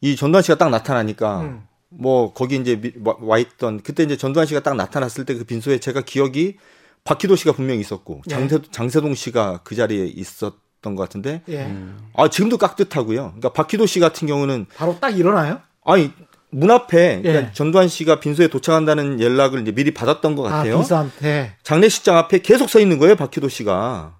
[0.00, 1.62] 이 전두환 씨가 딱 나타나니까 음.
[1.88, 6.00] 뭐 거기 이제 와 있던 그때 이제 전두환 씨가 딱 나타났을 때 그 빈소에 제가
[6.02, 6.56] 기억이
[7.04, 8.30] 박희도 씨가 분명히 있었고 예.
[8.30, 11.72] 장세, 장세동 씨가 그 자리에 있었 것 같은데 예.
[12.14, 13.22] 아 지금도 깍듯하고요.
[13.22, 15.60] 그러니까 박희도 씨 같은 경우는 바로 딱 일어나요?
[15.84, 16.10] 아니
[16.50, 17.52] 문 앞에 그러니까 예.
[17.54, 20.74] 전두환 씨가 빈소에 도착한다는 연락을 이제 미리 받았던 것 아, 같아요.
[20.74, 24.16] 아, 빈소한테 장례식장 앞에 계속 서 있는 거예요, 박희도 씨가.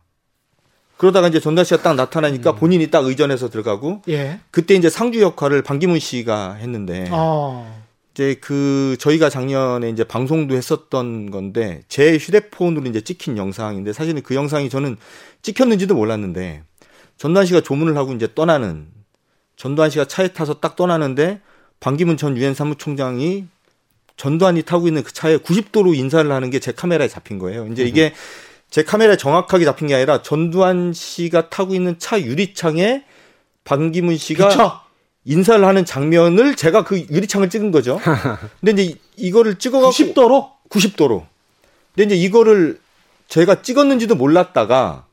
[0.97, 2.57] 그러다가 이제 전두환 씨가 딱 나타나니까 음.
[2.57, 4.39] 본인이 딱 의전해서 들어가고 예.
[4.51, 7.83] 그때 이제 상주 역할을 반기문 씨가 했는데 어.
[8.13, 14.35] 이제 그 저희가 작년에 이제 방송도 했었던 건데 제 휴대폰으로 이제 찍힌 영상인데 사실은 그
[14.35, 14.97] 영상이 저는
[15.41, 16.63] 찍혔는지도 몰랐는데
[17.17, 18.89] 전두환 씨가 조문을 하고 이제 떠나는
[19.57, 21.41] 전두환 씨가 차에 타서 딱 떠나는데
[21.81, 23.47] 반기문 전 유엔 사무총장이
[24.17, 27.67] 전두환이 타고 있는 그 차에 90도로 인사를 하는 게 제 카메라에 잡힌 거예요.
[27.69, 28.13] 이제 이게
[28.71, 33.05] 제 카메라에 정확하게 잡힌 게 아니라 전두환 씨가 타고 있는 차 유리창에
[33.65, 34.73] 반기문 씨가 그쵸?
[35.25, 38.01] 인사를 하는 장면을 제가 그 유리창을 찍은 거죠.
[38.61, 41.27] 근데 이제 이거를 찍어갖고 90도로 90도로.
[41.95, 42.81] 근데 이제 이거를
[43.29, 45.07] 제가 찍었는지도 몰랐다가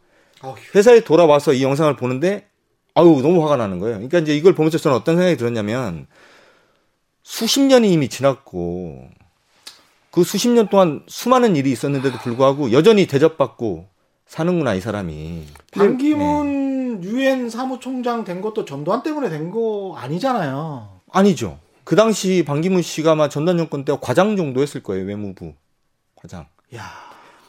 [0.73, 2.47] 회사에 돌아와서 이 영상을 보는데
[2.95, 3.95] 아유 너무 화가 나는 거예요.
[3.97, 6.07] 그러니까 이제 이걸 보면서 저는 어떤 생각이 들었냐면
[7.23, 9.07] 수십 년이 이미 지났고
[10.11, 13.87] 그 수십 년 동안 수많은 일이 있었는데도 불구하고 여전히 대접받고
[14.25, 15.45] 사는구나 이 사람이.
[15.71, 16.68] 반기문
[17.01, 17.07] 네.
[17.07, 20.99] 유엔 사무총장 된 것도 전두환 때문에 된 거 아니잖아요.
[21.12, 21.57] 아니죠.
[21.83, 25.53] 그 당시 반기문 씨가 아마 전두환 정권 때 과장 정도 했을 거예요 외무부
[26.15, 26.45] 과장.
[26.75, 26.83] 야.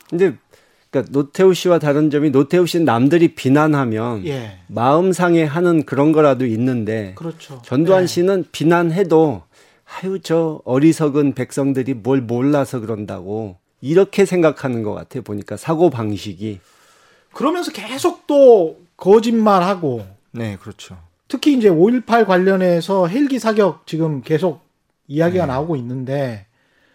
[0.08, 0.34] 근데
[0.90, 4.58] 그러니까 노태우 씨와 다른 점이 노태우 씨는 남들이 비난하면 예.
[4.66, 7.60] 마음 상해 하는 그런 거라도 있는데 그렇죠.
[7.64, 8.06] 전두환 예.
[8.06, 9.42] 씨는 비난해도
[10.02, 15.22] 아유 저 어리석은 백성들이 뭘 몰라서 그런다고 이렇게 생각하는 것 같아요.
[15.22, 16.60] 보니까 사고 방식이.
[17.32, 20.06] 그러면서 계속 또 거짓말하고.
[20.30, 20.96] 네, 그렇죠.
[21.26, 24.60] 특히 이제 5.18 관련해서 헬기 사격 지금 계속
[25.08, 25.52] 이야기가 네.
[25.52, 26.46] 나오고 있는데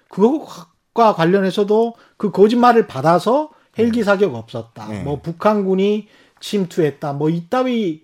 [0.09, 4.03] 그것과 관련해서도 그 거짓말을 받아서 헬기 네.
[4.03, 4.87] 사격 없었다.
[4.87, 5.03] 네.
[5.03, 6.07] 뭐 북한군이
[6.39, 7.13] 침투했다.
[7.13, 8.03] 뭐 이따위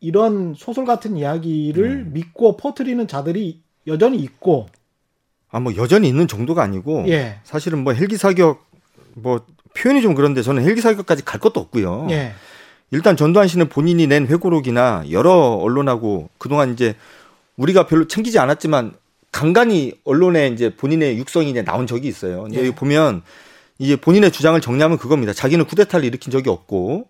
[0.00, 2.10] 이런 소설 같은 이야기를 네.
[2.10, 4.68] 믿고 퍼뜨리는 자들이 여전히 있고
[5.50, 7.40] 아, 뭐 여전히 있는 정도가 아니고 예.
[7.44, 8.64] 사실은 뭐 헬기 사격
[9.14, 9.44] 뭐
[9.76, 12.06] 표현이 좀 그런데 저는 헬기 사격까지 갈 것도 없고요.
[12.10, 12.32] 예.
[12.92, 16.94] 일단 전두환 씨는 본인이 낸 회고록이나 여러 언론하고 그동안 이제
[17.56, 18.92] 우리가 별로 챙기지 않았지만
[19.32, 22.46] 간간히 언론에 이제 본인의 육성이 이제 나온 적이 있어요.
[22.50, 22.70] 이제 예.
[22.70, 23.22] 보면
[23.78, 25.32] 이제 본인의 주장을 정리하면 그겁니다.
[25.32, 27.08] 자기는 쿠데타를 일으킨 적이 없고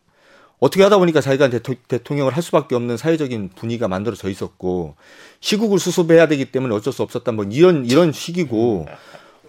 [0.60, 1.50] 어떻게 하다 보니까 자기가
[1.88, 4.94] 대통령을 할 수밖에 없는 사회적인 분위기가 만들어져 있었고
[5.40, 8.86] 시국을 수습해야 되기 때문에 어쩔 수 없었다 뭐 이런 이런 식이고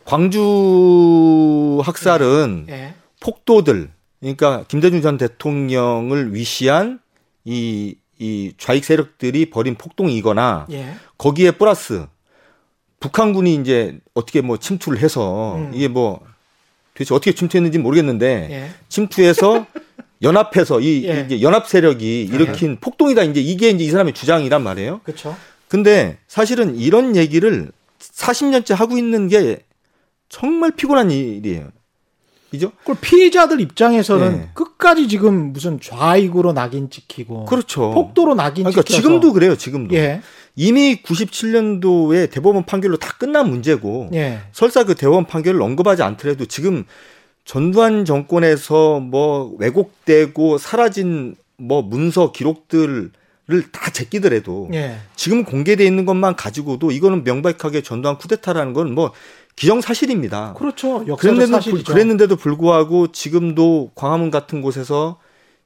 [0.04, 2.96] 광주 학살은 예.
[3.20, 3.92] 폭도들
[4.24, 7.00] 그러니까 김대중 전 대통령을 위시한
[7.44, 10.96] 이, 이 좌익 세력들이 벌인 폭동이거나 예.
[11.18, 12.08] 거기에 플러스
[13.02, 15.72] 북한군이 이제 어떻게 뭐 침투를 해서 음.
[15.74, 16.22] 이게 뭐
[16.94, 18.70] 도대체 어떻게 침투했는지 모르겠는데 예.
[18.88, 19.68] 침투해서
[20.24, 21.26] 연합해서 이 예.
[21.26, 22.76] 이제 연합 세력이 일으킨 예.
[22.80, 25.02] 폭동이다 이제 이게 이제 이 사람의 주장이란 말이에요.
[25.04, 25.36] 그렇죠.
[25.68, 29.66] 근데 사실은 이런 얘기를 40년째 하고 있는 게
[30.30, 31.72] 정말 피곤한 일이에요.
[32.54, 32.72] 그죠?
[32.86, 34.50] 그 피해자들 입장에서는 네.
[34.54, 37.90] 끝까지 지금 무슨 좌익으로 낙인 찍히고 그렇죠.
[37.90, 39.56] 폭도로 낙인 그러니까 찍혀서 지금도 그래요.
[39.56, 39.96] 지금도.
[39.96, 40.22] 예.
[40.56, 44.42] 이미 97년도에 대법원 판결로 다 끝난 문제고 예.
[44.52, 46.86] 설사 그 대법원 판결을 언급하지 않더라도 지금
[47.44, 53.10] 전두환 정권에서 뭐 왜곡되고 사라진 뭐 문서 기록들을
[53.72, 54.98] 다 제끼더라도 예.
[55.16, 59.12] 지금 공개돼 있는 것만 가지고도 이거는 명백하게 전두환 쿠데타라는 건 뭐
[59.56, 60.54] 기정사실입니다.
[60.54, 61.06] 그렇죠.
[61.06, 65.20] 그랬는데도, 그랬는데도 불구하고 지금도 광화문 같은 곳에서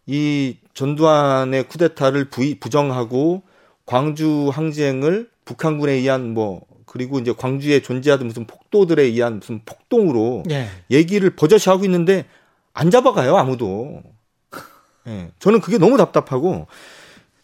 [0.05, 3.43] 이 전두환의 쿠데타를 부, 부정하고
[3.85, 10.67] 광주 항쟁을 북한군에 의한 뭐 그리고 이제 광주에 존재하던 무슨 폭도들에 의한 무슨 폭동으로 예.
[10.89, 12.25] 얘기를 버젓이 하고 있는데
[12.73, 14.01] 안 잡아가요 아무도.
[15.07, 15.31] 예.
[15.39, 16.67] 저는 그게 너무 답답하고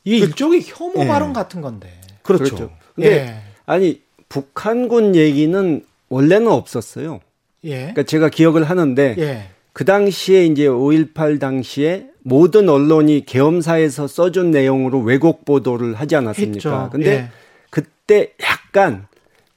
[0.03, 1.08] 이 그, 일종의 혐오 예.
[1.08, 1.99] 발언 같은 건데.
[2.23, 2.43] 그렇죠.
[2.43, 2.71] 그렇죠.
[2.95, 3.43] 근데 예.
[3.65, 7.19] 아니 북한군 얘기는 원래는 없었어요.
[7.63, 7.78] 예.
[7.78, 9.49] 그러니까 제가 기억을 하는데 예.
[9.73, 16.54] 그 당시에 이제 5.18 당시에 모든 언론이 계엄사에서 써준 내용으로 왜곡 보도를 하지 않았습니까?
[16.56, 16.89] 했죠.
[16.91, 17.30] 근데 예.
[17.69, 19.08] 그때 약간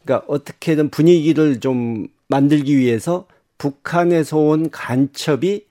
[0.05, 3.27] 그러니까 어떻게든 분위기를 좀 만들기 위해서
[3.59, 5.65] 북한에서 온 간첩이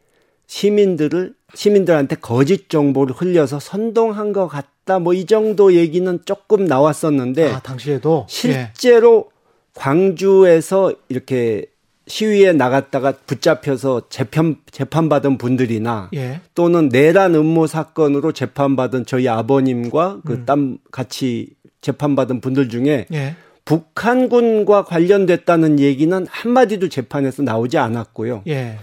[0.47, 4.99] 시민들을 시민들한테 거짓 정보를 흘려서 선동한 것 같다.
[4.99, 9.34] 뭐 이 정도 얘기는 조금 나왔었는데 아, 당시에도 실제로 예.
[9.75, 11.65] 광주에서 이렇게
[12.07, 16.41] 시위에 나갔다가 붙잡혀서 재판 재판받은 분들이나 예.
[16.53, 20.77] 또는 내란 음모 사건으로 재판받은 저희 아버님과 그땀 음.
[20.91, 21.49] 같이
[21.81, 23.35] 재판받은 분들 중에 예.
[23.65, 28.43] 북한군과 관련됐다는 얘기는 한마디도 재판에서 나오지 않았고요.
[28.47, 28.77] 예.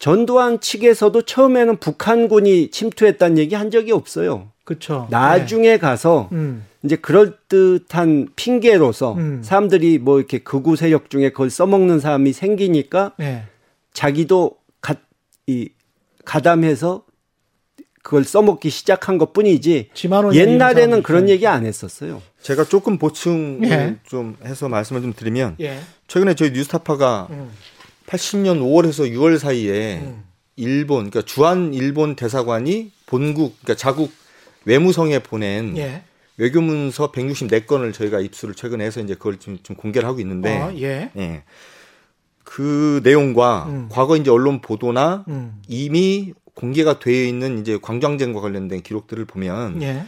[0.00, 4.48] 전두환 측에서도 처음에는 북한군이 침투했다는 얘기 한 적이 없어요.
[4.64, 5.06] 그렇죠.
[5.10, 5.78] 나중에 네.
[5.78, 6.64] 가서 음.
[6.82, 9.42] 이제 그럴 듯한 핑계로서 음.
[9.42, 13.44] 사람들이 뭐 이렇게 극우 세력 중에 그걸 써먹는 사람이 생기니까 네.
[13.92, 14.94] 자기도 가,
[15.46, 15.68] 이
[16.24, 17.04] 가담해서
[18.02, 19.90] 그걸 써먹기 시작한 것 뿐이지
[20.34, 22.22] 옛날에는 그런 얘기 안 했었어요.
[22.40, 23.96] 제가 조금 보충 예.
[24.06, 25.80] 좀 해서 말씀을 좀 드리면 예.
[26.08, 27.50] 최근에 저희 뉴스타파가 음.
[28.06, 30.24] 80년 5월에서 6월 사이에 음.
[30.56, 34.12] 일본 그러니까 주한 일본 대사관이 본국 그러니까 자국
[34.64, 36.02] 외무성에 보낸 예.
[36.40, 41.10] 외교문서 164건을 저희가 입수를 최근에 해서 이제 그걸 좀, 좀 공개를 하고 있는데 어, 예.
[41.16, 41.42] 예.
[42.44, 43.88] 그 내용과 음.
[43.90, 45.60] 과거 이제 언론 보도나 음.
[45.68, 50.04] 이미 공개가 되어 있는 이제 광장쟁과 관련된 기록들을 보면 예.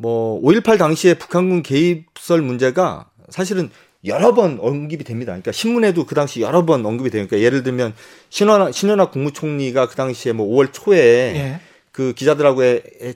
[0.00, 3.70] 뭐5.18 당시에 북한군 개입설 문제가 사실은
[4.04, 5.32] 여러 번 언급이 됩니다.
[5.32, 7.94] 그러니까 신문에도 그 당시 여러 번 언급이 되니까 그러니까 예를 들면
[8.28, 11.60] 신원학, 신원학 국무총리가 그 당시에 뭐 5월 초에 예.
[11.96, 12.60] 그 기자들하고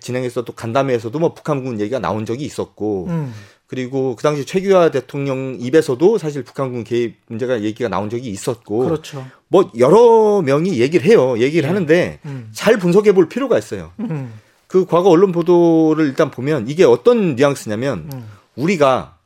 [0.01, 3.35] 진행했었던 간담회에서도 뭐 북한군 얘기가 나온 적이 있었고 음.
[3.67, 9.27] 그리고 그 당시 최규하 대통령 입에서도 사실 북한군 개입 문제가 얘기가 나온 적이 있었고 그렇죠.
[9.49, 11.39] 뭐 여러 명이 얘기를 해요.
[11.39, 11.69] 얘기를 예.
[11.69, 12.49] 하는데 음.
[12.55, 13.93] 잘 분석해 볼 필요가 있어요.
[14.01, 14.33] 음.
[14.67, 18.27] 그 과거 언론 보도를 일단 보면 이게 어떤 뉘앙스냐면 음.
[18.57, 19.19] 우리가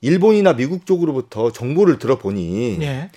[0.00, 3.10] 일본이나 미국 쪽으로부터 정보를 들어보니 예.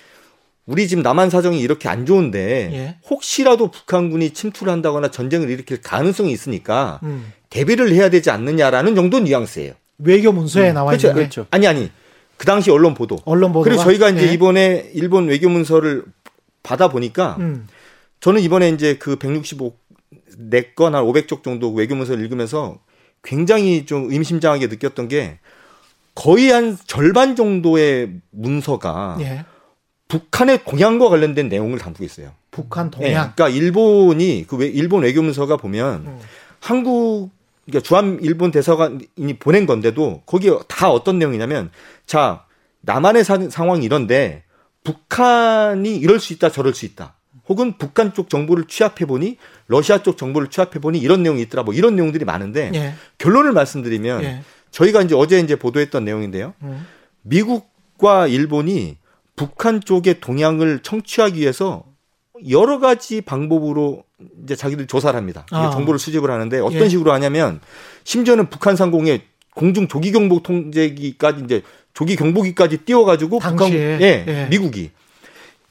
[0.66, 2.96] 우리 지금 남한 사정이 이렇게 안 좋은데 예.
[3.08, 7.32] 혹시라도 북한군이 침투를 한다거나 전쟁을 일으킬 가능성이 있으니까 음.
[7.50, 9.74] 대비를 해야 되지 않느냐라는 정도 뉘앙스예요.
[9.98, 10.74] 외교 문서에 음.
[10.74, 11.08] 나와 그렇죠.
[11.08, 11.46] 있는 그렇죠.
[11.50, 11.90] 아니 아니
[12.36, 13.16] 그 당시 언론 보도.
[13.24, 13.64] 언론 보도.
[13.64, 14.32] 그리고 저희가 이제 예.
[14.32, 16.04] 이번에 일본 외교 문서를
[16.64, 17.68] 받아 보니까 음.
[18.20, 19.72] 저는 이번에 이제 그 165,
[20.50, 22.80] 4건 한 500쪽 정도 외교 문서를 읽으면서
[23.22, 25.38] 굉장히 좀 의미심장하게 느꼈던 게
[26.16, 29.44] 거의 한 절반 정도의 문서가 예.
[30.08, 32.32] 북한의 동향과 관련된 내용을 담고 있어요.
[32.50, 33.08] 북한 동향.
[33.08, 36.18] 네, 그러니까 일본이 그 일본 외교문서가 보면 음.
[36.60, 37.30] 한국
[37.64, 41.70] 그러니까 주한 일본 대사관이 보낸 건데도 거기에 다 어떤 내용이냐면
[42.06, 42.44] 자
[42.82, 44.44] 남한의 사, 상황이 이런데
[44.84, 47.14] 북한이 이럴 수 있다 저럴 수 있다.
[47.48, 49.36] 혹은 북한 쪽 정보를 취합해 보니
[49.68, 51.64] 러시아 쪽 정보를 취합해 보니 이런 내용이 있더라.
[51.64, 52.94] 뭐 이런 내용들이 많은데 예.
[53.18, 54.42] 결론을 말씀드리면 예.
[54.70, 56.54] 저희가 이제 어제 이제 보도했던 내용인데요.
[56.62, 56.86] 음.
[57.22, 58.96] 미국과 일본이
[59.36, 61.84] 북한 쪽의 동향을 청취하기 위해서
[62.48, 64.02] 여러 가지 방법으로
[64.42, 65.46] 이제 자기들 조사를 합니다.
[65.50, 65.70] 아.
[65.70, 66.88] 정보를 수집을 하는데 어떤 예.
[66.88, 67.60] 식으로 하냐면
[68.04, 69.22] 심지어는 북한 상공에
[69.54, 71.62] 공중 조기 경보 통제기까지 이제
[71.94, 74.46] 조기 경보기까지 띄워가지고 북한 예, 예.
[74.50, 74.90] 미국이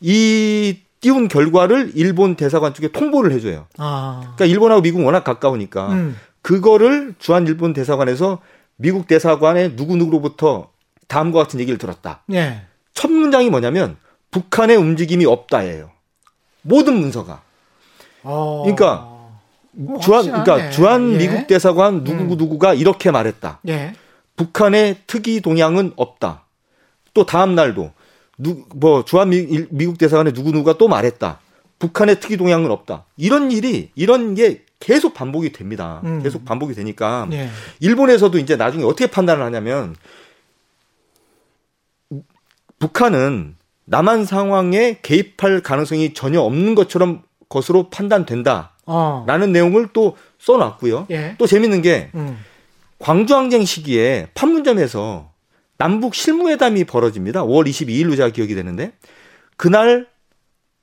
[0.01, 3.67] 이 띄운 결과를 일본 대사관 쪽에 통보를 해줘요.
[3.77, 4.21] 아.
[4.35, 6.17] 그러니까 일본하고 미국 워낙 가까우니까 음.
[6.41, 8.39] 그거를 주한 일본 대사관에서
[8.77, 10.69] 미국 대사관의 누구 누구로부터
[11.07, 12.23] 다음과 같은 얘기를 들었다.
[12.33, 12.63] 예.
[12.95, 13.97] 첫 문장이 뭐냐면
[14.31, 15.91] 북한의 움직임이 없다예요.
[16.63, 17.43] 모든 문서가.
[18.23, 18.63] 어...
[18.63, 19.15] 그러니까
[19.71, 21.17] 뭐 주한 그러니까 주한 예.
[21.17, 22.27] 미국 대사관 누구 음.
[22.37, 23.59] 누구가 이렇게 말했다.
[23.67, 23.93] 예.
[24.35, 26.45] 북한의 특이 동향은 없다.
[27.13, 27.91] 또 다음 날도
[28.37, 31.39] 누, 뭐 주한 미, 미국 대사관의 누구 누구가 또 말했다.
[31.79, 33.05] 북한의 특이 동향은 없다.
[33.17, 36.01] 이런 일이 이런 게 계속 반복이 됩니다.
[36.05, 36.21] 음.
[36.23, 37.49] 계속 반복이 되니까 예.
[37.79, 39.95] 일본에서도 이제 나중에 어떻게 판단을 하냐면
[42.85, 48.73] 북한은 남한 상황에 개입할 가능성이 전혀 없는 것처럼 것으로 판단된다.
[48.85, 49.23] 어.
[49.27, 51.07] 라는 내용을 또 써놨고요.
[51.09, 51.35] 예.
[51.39, 52.37] 또 재밌는 게 음.
[52.99, 55.31] 광주항쟁 시기에 판문점에서
[55.77, 57.43] 남북 실무회담이 벌어집니다.
[57.43, 58.91] 5월 22일로 제가 기억이 되는데
[59.57, 60.07] 그날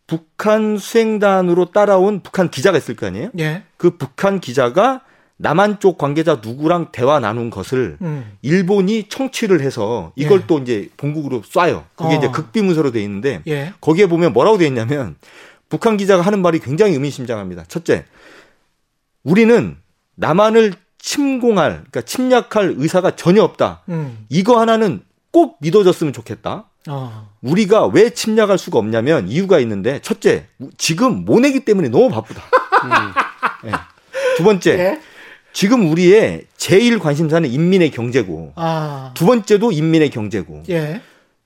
[0.08, 3.30] 북한 수행단으로 따라온 북한 기자가 있을 거 아니에요?
[3.38, 3.62] 예.
[3.76, 5.02] 그 북한 기자가
[5.42, 8.38] 남한 쪽 관계자 누구랑 대화 나눈 것을 음.
[8.42, 10.46] 일본이 청취를 해서 이걸 예.
[10.46, 11.82] 또 이제 본국으로 쏴요.
[11.96, 12.18] 그게 어.
[12.18, 13.72] 이제 극비문서로 돼 있는데 예.
[13.80, 15.16] 거기에 보면 뭐라고 돼 있냐면
[15.68, 17.64] 북한 기자가 하는 말이 굉장히 의미심장합니다.
[17.66, 18.04] 첫째,
[19.24, 19.76] 우리는
[20.14, 23.82] 남한을 침공할, 그러니까 침략할 의사가 전혀 없다.
[23.88, 24.24] 음.
[24.28, 25.02] 이거 하나는
[25.32, 26.66] 꼭 믿어줬으면 좋겠다.
[26.88, 27.30] 어.
[27.42, 30.46] 우리가 왜 침략할 수가 없냐면 이유가 있는데 첫째,
[30.78, 32.42] 지금 모내기 때문에 너무 바쁘다.
[32.84, 32.90] 음.
[33.68, 33.72] 네.
[34.36, 35.00] 두 번째, 예?
[35.52, 39.12] 지금 우리의 제일 관심사는 인민의 경제고 아.
[39.14, 41.00] 두 번째도 인민의 경제고 예.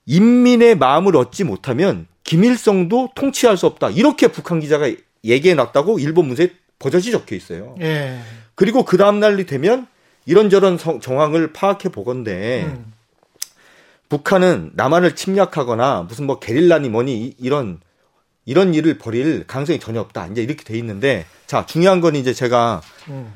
[0.05, 3.89] 인민의 마음을 얻지 못하면 김일성도 통치할 수 없다.
[3.89, 4.89] 이렇게 북한 기자가
[5.23, 7.75] 얘기해 놨다고 일본 문서에 버젓이 적혀 있어요.
[7.81, 8.19] 예.
[8.55, 9.87] 그리고 그 다음 날이 되면
[10.25, 12.93] 이런저런 성, 정황을 파악해 보건데 음.
[14.09, 17.79] 북한은 남한을 침략하거나 무슨 뭐 게릴라니 뭐니 이런
[18.45, 20.27] 이런 일을 벌일 가능성이 전혀 없다.
[20.27, 23.33] 이제 이렇게 돼 있는데 자 중요한 건 이제 제가 음.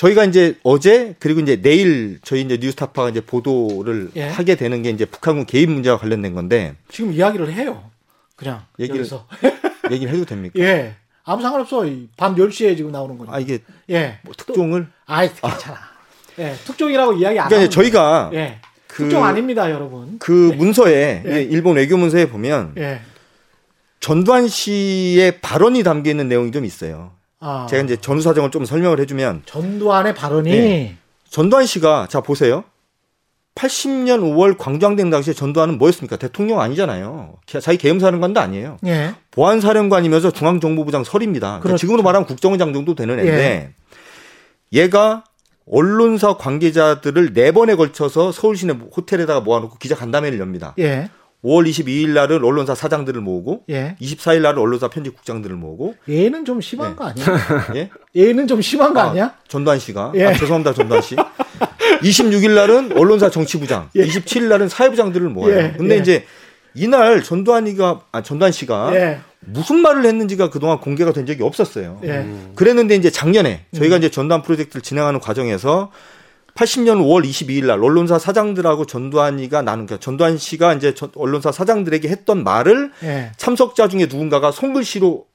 [0.00, 4.28] 저희가 이제 어제 그리고 이제 내일 저희 이제 뉴스타파가 이제 보도를 예.
[4.28, 7.90] 하게 되는 게 이제 북한군 개입 문제와 관련된 건데 지금 이야기를 해요.
[8.34, 9.26] 그냥 얘기를 여기서.
[9.92, 10.58] 얘기를 해도 됩니까?
[10.58, 10.94] 예.
[11.24, 11.84] 아무 상관없어.
[12.16, 13.36] 밤 10시에 지금 나오는 거니까.
[13.36, 13.58] 아, 이게
[13.90, 14.20] 예.
[14.22, 15.76] 뭐 특종을 아, 괜찮아.
[15.76, 15.90] 아.
[16.38, 16.54] 예.
[16.64, 18.58] 특종이라고 이야기 안 그러니까 저희가 예.
[18.86, 20.18] 그, 특종 아닙니다, 여러분.
[20.18, 20.56] 그 예.
[20.56, 21.42] 문서에 예.
[21.42, 23.02] 일본 외교 문서에 보면 예.
[24.00, 27.19] 전두환 씨의 발언이 담겨 있는 내용이 좀 있어요.
[27.40, 27.66] 아.
[27.68, 30.96] 제가 이제 전후 사정을 좀 설명을 해주면 전두환의 발언이 네.
[31.28, 32.64] 전두환 씨가 자 보세요.
[33.54, 36.16] 80년 5월 광주항쟁 당시에 전두환은 뭐였습니까?
[36.16, 37.34] 대통령 아니잖아요.
[37.60, 38.78] 자기 계엄사령관도 아니에요.
[38.86, 39.14] 예.
[39.32, 41.46] 보안사령관이면서 중앙정보부장 설입니다.
[41.46, 41.78] 그러니까 그렇죠.
[41.78, 43.74] 지금으로 말하면 국정원장 정도 되는 애인데
[44.72, 44.80] 예.
[44.80, 45.24] 얘가
[45.70, 50.74] 언론사 관계자들을 네 번에 걸쳐서 서울시내 호텔에다가 모아놓고 기자 간담회를 엽니다.
[50.78, 51.10] 예.
[51.44, 53.96] 5월 22일 날은 언론사 사장들을 모으고 예.
[54.00, 56.96] 24일 날은 언론사 편집국장들을 모으고 얘는 좀 심한 네.
[56.96, 57.26] 거 아니야?
[57.76, 57.90] 예?
[58.14, 59.34] 얘는 좀 심한 거 아, 아니야?
[59.48, 60.26] 전두환 씨가 예.
[60.26, 61.16] 아, 죄송합니다 전두환 씨.
[62.02, 64.06] 26일 날은 언론사 정치부장, 예.
[64.06, 65.56] 27일 날은 사회부장들을 모아요.
[65.56, 65.74] 예.
[65.76, 66.00] 근데 예.
[66.00, 66.24] 이제
[66.74, 69.20] 이날 전두환이가 아 전두환 씨가 예.
[69.40, 72.00] 무슨 말을 했는지가 그동안 공개가 된 적이 없었어요.
[72.04, 72.52] 음.
[72.54, 73.98] 그랬는데 이제 작년에 저희가 음.
[73.98, 75.90] 이제 전두환 프로젝트를 진행하는 과정에서
[76.54, 82.44] 80년 5월 22일 날 언론사 사장들하고 전두환이가 나눈 그 전두환 씨가 이제 언론사 사장들에게 했던
[82.44, 83.32] 말을 예.
[83.36, 85.26] 참석자 중에 누군가가 손글씨로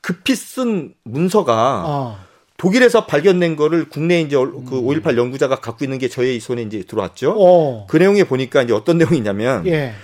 [0.00, 2.18] 급히 쓴 문서가 어.
[2.56, 5.16] 독일에서 발견된 거를 국내 이제 그5.18 음.
[5.16, 7.34] 연구자가 갖고 있는 게 저의 손에 이제 들어왔죠.
[7.38, 7.86] 어.
[7.88, 9.94] 그 내용에 보니까 이제 어떤 내용이냐면 예.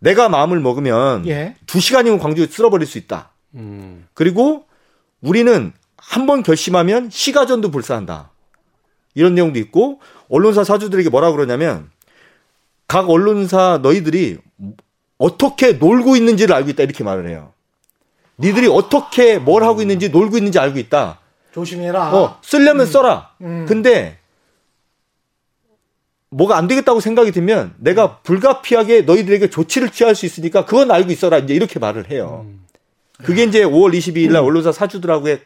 [0.00, 1.54] 내가 마음을 먹으면 예.
[1.66, 3.30] 2시간이면 광주 쓸어버릴 수 있다.
[3.54, 4.06] 음.
[4.14, 4.64] 그리고
[5.22, 8.30] 우리는 한 번 결심하면 시가전도 불사한다.
[9.16, 9.98] 이런 내용도 있고
[10.28, 11.90] 언론사 사주들에게 뭐라 그러냐면
[12.86, 14.38] 각 언론사 너희들이
[15.18, 17.52] 어떻게 놀고 있는지를 알고 있다 이렇게 말을 해요.
[18.38, 21.18] 니들이 어떻게 뭘 하고 있는지 놀고 있는지 알고 있다.
[21.52, 22.14] 조심해라.
[22.14, 22.92] 어, 쓰려면 음.
[22.92, 23.30] 써라.
[23.40, 23.64] 음.
[23.66, 24.18] 근데
[26.28, 31.38] 뭐가 안 되겠다고 생각이 들면 내가 불가피하게 너희들에게 조치를 취할 수 있으니까 그건 알고 있어라.
[31.38, 32.44] 이제 이렇게 말을 해요.
[32.46, 32.66] 음.
[33.24, 34.48] 그게 이제 5월 22일 날 음.
[34.48, 35.40] 언론사 사주들하고의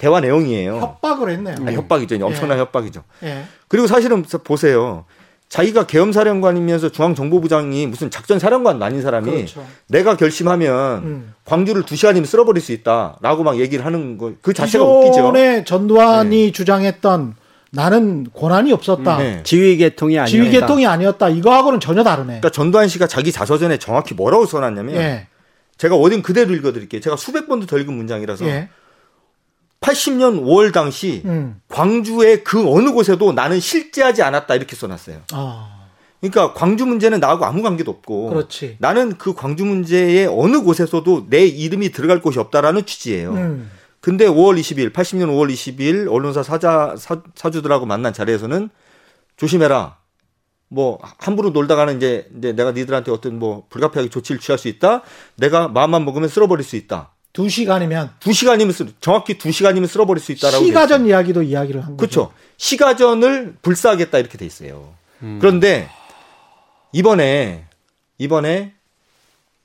[0.00, 0.76] 대화 내용이에요.
[0.78, 1.56] 협박을 했네요.
[1.66, 2.16] 아, 협박이죠.
[2.24, 2.62] 엄청난 예.
[2.62, 3.04] 협박이죠.
[3.22, 3.44] 예.
[3.68, 5.04] 그리고 사실은 보세요.
[5.50, 9.66] 자기가 계엄사령관이면서 중앙정보부장이 무슨 작전사령관 아닌 사람이 그렇죠.
[9.88, 11.34] 내가 결심하면 음.
[11.44, 15.10] 광주를 두 시간이면 쓸어버릴 수 있다라고 막 얘기를 하는 거 그 자체가 웃기죠.
[15.10, 16.52] 기존에 전두환이 네.
[16.52, 17.34] 주장했던
[17.72, 19.18] 나는 권한이 없었다.
[19.18, 19.42] 네.
[19.42, 20.30] 지휘 계통이 아니었다.
[20.30, 21.28] 지휘 계통이 아니었다.
[21.28, 22.26] 이거하고는 전혀 다르네.
[22.26, 25.26] 그러니까 전두환 씨가 자기 자서전에 정확히 뭐라고 써놨냐면 예.
[25.78, 27.00] 제가 어딘 그대로 읽어드릴게요.
[27.00, 28.68] 제가 수백 번도 더 읽은 문장이라서 예.
[29.80, 31.60] 80년 5월 당시 음.
[31.68, 35.22] 광주의 그 어느 곳에도 나는 실제하지 않았다 이렇게 써놨어요.
[35.32, 35.86] 아.
[36.20, 38.76] 그러니까 광주 문제는 나하고 아무 관계도 없고 그렇지.
[38.78, 43.32] 나는 그 광주 문제의 어느 곳에서도 내 이름이 들어갈 곳이 없다라는 취지예요.
[43.32, 43.70] 음.
[44.02, 48.68] 근데 5월 20일, 80년 5월 20일 언론사 사자 사, 사주들하고 만난 자리에서는
[49.36, 49.98] 조심해라.
[50.68, 55.02] 뭐 함부로 놀다가는 이제 이제 내가 니들한테 어떤 뭐 불가피하게 조치를 취할 수 있다.
[55.36, 57.12] 내가 마음만 먹으면 쓸어버릴 수 있다.
[57.32, 61.96] 두 시간이면 두 시간이면 쓰, 정확히 두 시간이면 쓸어버릴 수 있다라고 시가전 이야기도 이야기를 한
[61.96, 62.30] 거죠.
[62.30, 62.32] 그렇죠.
[62.56, 64.94] 시가전을 불사하겠다 이렇게 돼 있어요.
[65.22, 65.38] 음.
[65.40, 65.88] 그런데
[66.92, 67.64] 이번에
[68.18, 68.74] 이번에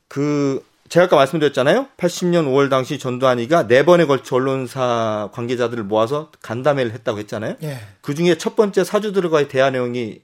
[0.07, 1.87] 그 제가 아까 말씀드렸잖아요.
[1.97, 7.55] 80년 5월 당시 전두환이가 네 번에 걸쳐 언론사 관계자들을 모아서 간담회를 했다고 했잖아요.
[7.63, 7.79] 예.
[8.01, 10.21] 그 중에 첫 번째 사주들과의 대화 내용이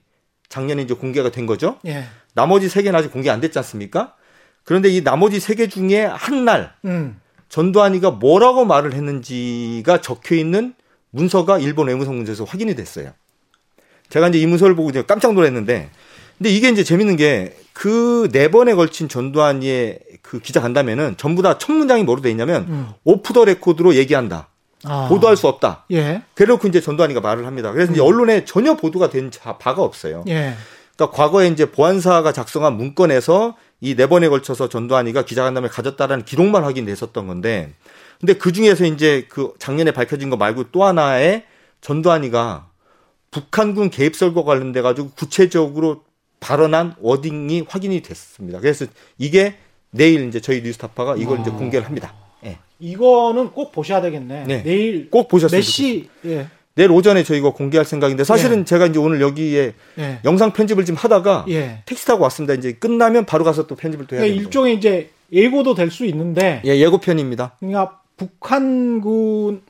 [0.49, 1.79] 작년에 이제 공개가 된 거죠.
[1.87, 2.05] 예.
[2.35, 4.13] 나머지 세 개는 아직 공개 안 됐지 않습니까?
[4.63, 7.19] 그런데 이 나머지 세 개 중에 한 날, 음.
[7.51, 10.73] 전두환이가 뭐라고 말을 했는지가 적혀 있는
[11.11, 13.11] 문서가 일본 외무성 문서에서 확인이 됐어요.
[14.09, 15.89] 제가 이제 이 문서를 보고 이제 깜짝 놀랐는데,
[16.37, 21.57] 근데 이게 이제 재밌는 게 그 네 번에 걸친 전두환이의 그 기자 간담회는 전부 다
[21.57, 22.89] 첫 문장이 뭐로 돼 있냐면 음.
[23.03, 24.49] 오프 더 레코드로 얘기한다.
[24.83, 25.07] 아.
[25.09, 25.85] 보도할 수 없다.
[25.91, 26.21] 예.
[26.35, 27.71] 그래놓고 이제 전두환이가 말을 합니다.
[27.71, 27.93] 그래서 음.
[27.93, 30.23] 이제 언론에 전혀 보도가 된 바가 없어요.
[30.27, 30.53] 예.
[30.95, 37.27] 그러니까 과거에 이제 보안사가 작성한 문건에서 이 네 번에 걸쳐서 전두환이가 기자간담회 가졌다라는 기록만 확인됐었던
[37.27, 37.73] 건데,
[38.19, 41.45] 근데 그 중에서 이제 그 작년에 밝혀진 거 말고 또 하나의
[41.81, 42.69] 전두환이가
[43.31, 46.03] 북한군 개입 설과 관련돼 가지고 구체적으로
[46.39, 48.59] 발언한 워딩이 확인이 됐습니다.
[48.59, 48.85] 그래서
[49.17, 49.55] 이게
[49.89, 51.41] 내일 이제 저희 뉴스타파가 이걸 아.
[51.41, 52.13] 이제 공개를 합니다.
[52.45, 52.57] 예.
[52.79, 54.43] 이거는 꼭 보셔야 되겠네.
[54.45, 54.63] 네.
[54.63, 56.09] 내일 꼭 보셨으면 몇 시?
[56.25, 56.47] 예.
[56.75, 58.65] 내일 오전에 저희가 공개할 생각인데 사실은 예.
[58.65, 60.19] 제가 이제 오늘 여기에 예.
[60.23, 61.81] 영상 편집을 좀 하다가 예.
[61.85, 62.53] 택시 타고 왔습니다.
[62.53, 64.33] 이제 끝나면 바로 가서 또 편집을 또 해야 돼요.
[64.33, 67.53] 일종의 이제 예고도 될 수 있는데 예, 예고편입니다.
[67.59, 69.61] 그러니까 북한군이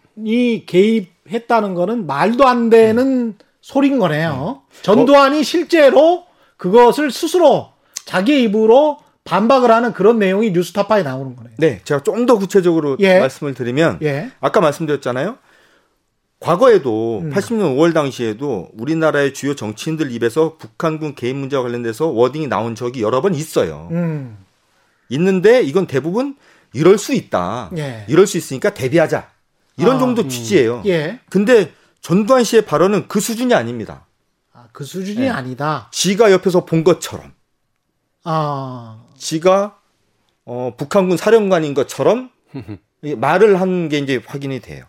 [0.66, 3.34] 개입했다는 거는 말도 안 되는 음.
[3.62, 4.62] 소린 거네요.
[4.68, 4.72] 음.
[4.82, 5.43] 전두환이 어?
[5.43, 6.26] 실제로
[6.58, 7.70] 그것을 스스로
[8.06, 11.54] 자기 입으로 반박을 하는 그런 내용이 뉴스타파에 나오는 거네요.
[11.58, 13.20] 네, 제가 좀 더 구체적으로 예.
[13.20, 14.32] 말씀을 드리면 예.
[14.41, 15.38] 아까 말씀드렸잖아요.
[16.41, 17.29] 과거에도 음.
[17.29, 23.21] 80년 5월 당시에도 우리나라의 주요 정치인들 입에서 북한군 개입 문제와 관련돼서 워딩이 나온 적이 여러
[23.21, 23.87] 번 있어요.
[23.91, 24.37] 음.
[25.09, 26.35] 있는데 이건 대부분
[26.73, 27.69] 이럴 수 있다.
[27.77, 28.05] 예.
[28.09, 29.29] 이럴 수 있으니까 대비하자.
[29.77, 30.29] 이런 아, 정도 음.
[30.29, 30.81] 취지예요.
[30.87, 31.19] 예.
[31.29, 31.71] 근데
[32.01, 34.07] 전두환 씨의 발언은 그 수준이 아닙니다.
[34.51, 35.29] 아, 그 수준이 예.
[35.29, 35.89] 아니다.
[35.91, 37.33] 지가 옆에서 본 것처럼.
[38.23, 39.03] 아.
[39.15, 39.77] 지가
[40.45, 42.31] 어, 북한군 사령관인 것처럼
[43.17, 44.85] 말을 한 게 이제 확인이 돼요.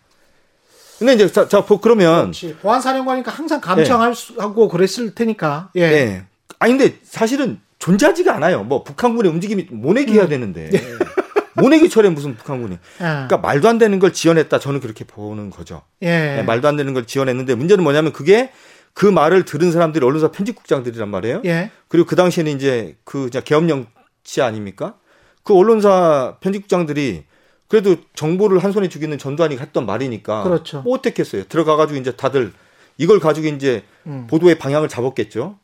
[1.03, 2.31] 근데 이제 자, 자 그러면
[2.61, 4.71] 보안 사령관이니까 항상 감청하고 네.
[4.71, 5.69] 그랬을 테니까.
[5.75, 5.89] 예.
[5.89, 6.25] 네.
[6.59, 8.63] 아니 근데 사실은 존재하지가 않아요.
[8.63, 10.29] 뭐 북한군의 움직임이 모내기 해야 음.
[10.29, 10.69] 되는데.
[10.73, 10.79] 예.
[11.61, 12.75] 모내기 철에 무슨 북한군이.
[12.75, 12.97] 예.
[12.97, 14.59] 그러니까 말도 안 되는 걸 지원했다.
[14.59, 15.81] 저는 그렇게 보는 거죠.
[16.01, 16.37] 예.
[16.37, 18.51] 네, 말도 안 되는 걸 지원했는데 문제는 뭐냐면 그게
[18.93, 21.41] 그 말을 들은 사람들이 언론사 편집국장들이란 말이에요.
[21.45, 21.69] 예.
[21.89, 24.95] 그리고 그 당시에는 이제 그 계엄령치 아닙니까?
[25.43, 27.25] 그 언론사 편집국장들이
[27.67, 30.81] 그래도 정보를 한 손에 쥐기는 전두환이 했던 말이니까 그렇죠.
[30.81, 31.45] 뭐 어떻겠어요.
[31.45, 32.53] 들어가가지고 이제 다들
[32.97, 34.27] 이걸 가지고 이제 음.
[34.29, 35.57] 보도의 방향을 잡았겠죠.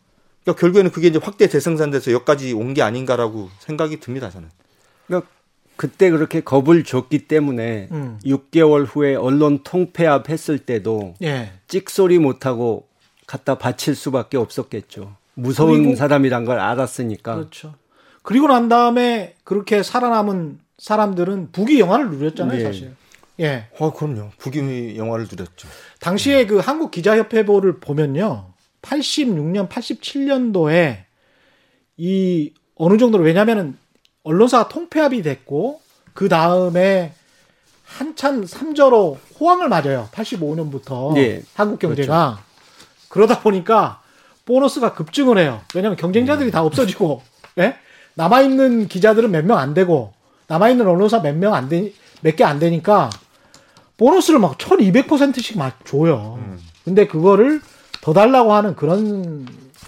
[0.43, 4.29] 그러니까 결국에는 그게 이제 확대 재생산돼서 여기까지 온 게 아닌가라고 생각이 듭니다.
[4.29, 4.49] 저는.
[5.07, 5.29] 그러니까
[5.75, 8.19] 그때 그렇게 겁을 줬기 때문에 음.
[8.25, 11.53] 6개월 후에 언론 통폐합 했을 때도 예.
[11.67, 12.87] 찍소리 못하고
[13.27, 15.15] 갖다 바칠 수밖에 없었겠죠.
[15.35, 17.35] 무서운 사람이란 걸 알았으니까.
[17.35, 17.75] 그렇죠.
[18.23, 22.63] 그리고 난 다음에 그렇게 살아남은 사람들은 북이 영화를 누렸잖아요, 네.
[22.63, 22.95] 사실.
[23.39, 23.67] 예.
[23.79, 24.31] 아, 그럼요.
[24.37, 25.67] 북이 영화를 누렸죠.
[25.99, 28.47] 당시에 그 한국 기자협회보를 보면요.
[28.81, 31.03] 86년, 87년도에
[31.97, 33.77] 이 어느 정도로 왜냐면은
[34.23, 35.81] 언론사가 통폐합이 됐고
[36.13, 37.13] 그 다음에
[37.85, 40.07] 한참 삼저로 호황을 맞아요.
[40.11, 41.41] 85년부터 네.
[41.55, 43.07] 한국 경제가 그렇죠.
[43.09, 44.01] 그러다 보니까
[44.45, 45.61] 보너스가 급증을 해요.
[45.75, 46.51] 왜냐하면 경쟁자들이 음.
[46.51, 47.21] 다 없어지고
[47.57, 47.75] 예?
[48.15, 50.13] 남아 있는 기자들은 몇 명 안 되고
[50.49, 51.91] 남아있는 언론사 몇 명 안 되,
[52.21, 53.09] 몇 개 안 되니까
[53.97, 56.37] 보너스를 막 1200%씩 막 줘요.
[56.39, 56.59] 음.
[56.85, 57.61] 근데 그거를
[58.01, 59.45] 더 달라고 하는 그런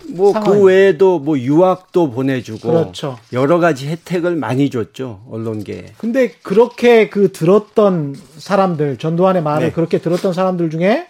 [0.10, 3.18] 뭐그 외에도 뭐 유학도 보내주고 그렇죠.
[3.32, 5.94] 여러 가지 혜택을 많이 줬죠 언론계.
[5.98, 9.72] 근데 그렇게 그 들었던 사람들 전두환의 말을 네.
[9.74, 11.08] 그렇게 들었던 사람들 중에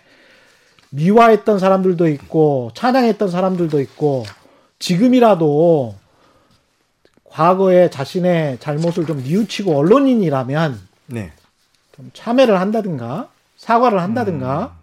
[0.91, 4.25] 미화했던 사람들도 있고 찬양했던 사람들도 있고
[4.79, 5.95] 지금이라도
[7.31, 11.31] 과거에 자신의 잘못을 좀 뉘우치고 언론인이라면 네.
[11.95, 14.81] 좀 참회를 한다든가 사과를 한다든가 음.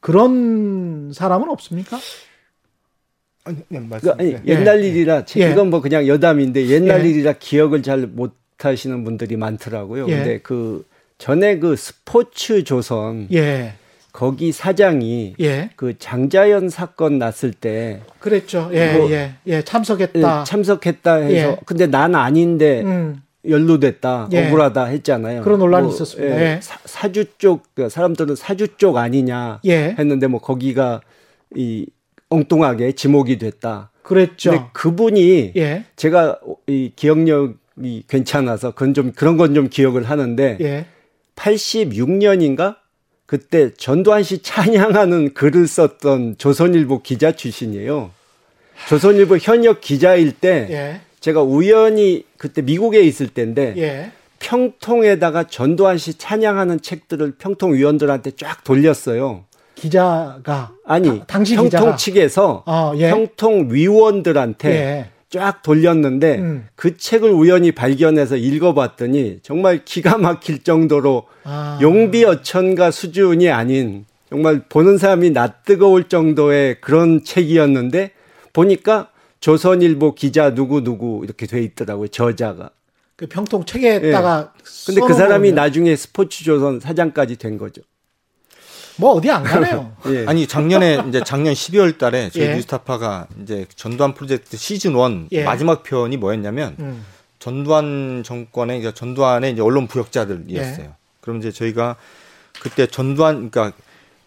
[0.00, 1.98] 그런 사람은 없습니까?
[3.44, 3.58] 아니.
[3.68, 4.88] 그러니까, 아니, 옛날 예.
[4.88, 5.50] 일이라 예.
[5.50, 7.10] 이건 뭐 그냥 여담인데 옛날 예.
[7.10, 10.06] 일이라 기억을 잘 못 하시는 분들이 많더라고요.
[10.08, 10.16] 예.
[10.16, 10.86] 근데 그
[11.18, 13.74] 전에 그 스포츠 조선 예.
[14.12, 15.70] 거기 사장이 예.
[15.76, 18.70] 그 장자연 사건 났을 때 그랬죠.
[18.72, 20.40] 예, 뭐, 예, 예, 참석했다.
[20.40, 21.56] 예, 참석했다 해서 예.
[21.64, 23.22] 근데 난 아닌데 음.
[23.48, 24.46] 연루됐다, 예.
[24.48, 25.42] 억울하다 했잖아요.
[25.42, 26.40] 그런 논란이 뭐, 있었습니다.
[26.40, 26.60] 예.
[26.62, 29.96] 사, 주쪽 그러니까 사람들은 사주 쪽 아니냐 예.
[29.98, 31.00] 했는데 뭐 거기가
[31.56, 31.86] 이
[32.28, 33.90] 엉뚱하게 지목이 됐다.
[34.02, 34.50] 그랬죠.
[34.50, 35.84] 근데 그분이 예.
[35.96, 40.86] 제가 이 기억력이 괜찮아서 그건 좀 그런 건 좀 기억을 하는데
[41.36, 42.76] 86년인가
[43.26, 48.10] 그때 전두환 씨 찬양하는 글을 썼던 조선일보 기자 출신이에요.
[48.88, 51.00] 조선일보 현역 기자일 때 예.
[51.20, 54.12] 제가 우연히 그때 미국에 있을 때인데 예.
[54.40, 59.44] 평통에다가 전두환 씨 찬양하는 책들을 평통 위원들한테 쫙 돌렸어요.
[59.76, 61.96] 기자가 아니 다, 당시 평통 기자가.
[61.96, 63.10] 측에서 어, 예.
[63.10, 65.10] 평통 위원들한테 예.
[65.32, 66.68] 쫙 돌렸는데 음.
[66.74, 71.78] 그 책을 우연히 발견해서 읽어봤더니 정말 기가 막힐 정도로 아.
[71.80, 78.10] 용비 어천가 수준이 아닌 정말 보는 사람이 낯뜨거울 정도의 그런 책이었는데
[78.52, 79.08] 보니까
[79.40, 82.70] 조선일보 기자 누구 누구 이렇게 돼 있더라고요 저자가.
[83.16, 84.52] 그 평통 책에다가.
[84.54, 84.62] 예.
[84.86, 87.80] 근데 그 사람이 나중에 스포츠조선 사장까지 된 거죠.
[88.96, 89.92] 뭐 어디 안 가네요.
[90.08, 90.26] 예.
[90.26, 92.54] 아니 작년에 이제 작년 12월 달에 저희 예.
[92.54, 95.44] 뉴스타파가 이제 전두환 프로젝트 시즌 1 예.
[95.44, 97.04] 마지막 편이 뭐였냐면 음.
[97.38, 100.86] 전두환 정권의 이제 전두환의 이제 언론 부역자들이었어요.
[100.86, 100.90] 예.
[101.20, 101.96] 그럼 이제 저희가
[102.60, 103.76] 그때 전두환 그러니까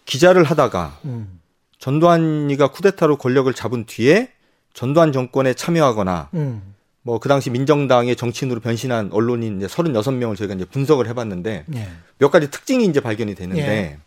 [0.04, 1.40] 기자를 하다가 음.
[1.78, 4.30] 전두환이가 쿠데타로 권력을 잡은 뒤에
[4.74, 6.74] 전두환 정권에 참여하거나 음.
[7.02, 11.88] 뭐그 당시 민정당의 정치인으로 변신한 언론인 이제 36명을 저희가 이제 분석을 해봤는데 예.
[12.18, 13.98] 몇 가지 특징이 이제 발견이 되는데 예.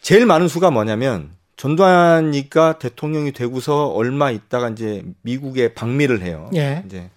[0.00, 6.50] 제일 많은 수가 뭐냐면 전두환이가 대통령이 되고서 얼마 있다가 이제 미국에 방미를 해요.
[6.54, 6.82] 예.
[6.86, 7.10] 이제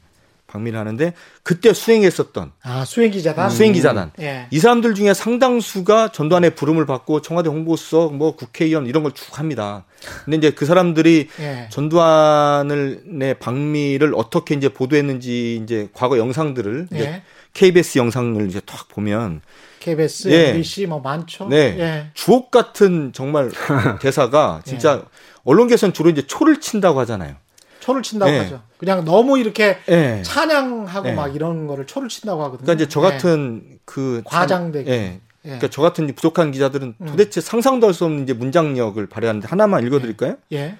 [0.48, 1.14] 방미를 하는데
[1.44, 4.24] 그때 수행했었던 아 수행 기자단 수행 기자단 음.
[4.24, 4.48] 예.
[4.50, 9.86] 이 사람들 중에 상당수가 전두환의 부름을 받고 청와대 홍보수석 뭐 국회의원 이런 걸 쭉 합니다.
[10.26, 11.68] 근데 이제 그 사람들이 예.
[11.70, 16.98] 전두환을 내 방미를 어떻게 이제 보도했는지 이제 과거 영상들을 예.
[16.98, 17.22] 이제
[17.54, 19.42] KBS 영상을 이제 탁 보면
[19.82, 20.50] KBS, 예.
[20.52, 21.48] MBC 뭐 많죠.
[21.50, 21.76] 네.
[21.80, 22.08] 예.
[22.14, 23.52] 주옥 같은 정말
[24.00, 25.08] 대사가 진짜 예.
[25.44, 27.36] 언론계에서는 주로 이제 초를 친다고 하잖아요.
[27.82, 28.38] 초를 친다고 예.
[28.40, 28.62] 하죠.
[28.78, 30.22] 그냥 너무 이렇게 예.
[30.24, 31.14] 찬양하고 예.
[31.14, 32.66] 막 이런 거를 초를 친다고 하거든요.
[32.66, 34.92] 그러니까 이제 저 같은 그 과장되게.
[34.92, 35.20] 예.
[35.42, 37.06] 그러니까 저 같은 부족한 기자들은 음.
[37.08, 40.36] 도대체 상상도 할 수 없는 이제 문장력을 발휘하는데 하나만 읽어드릴까요?
[40.54, 40.78] 예.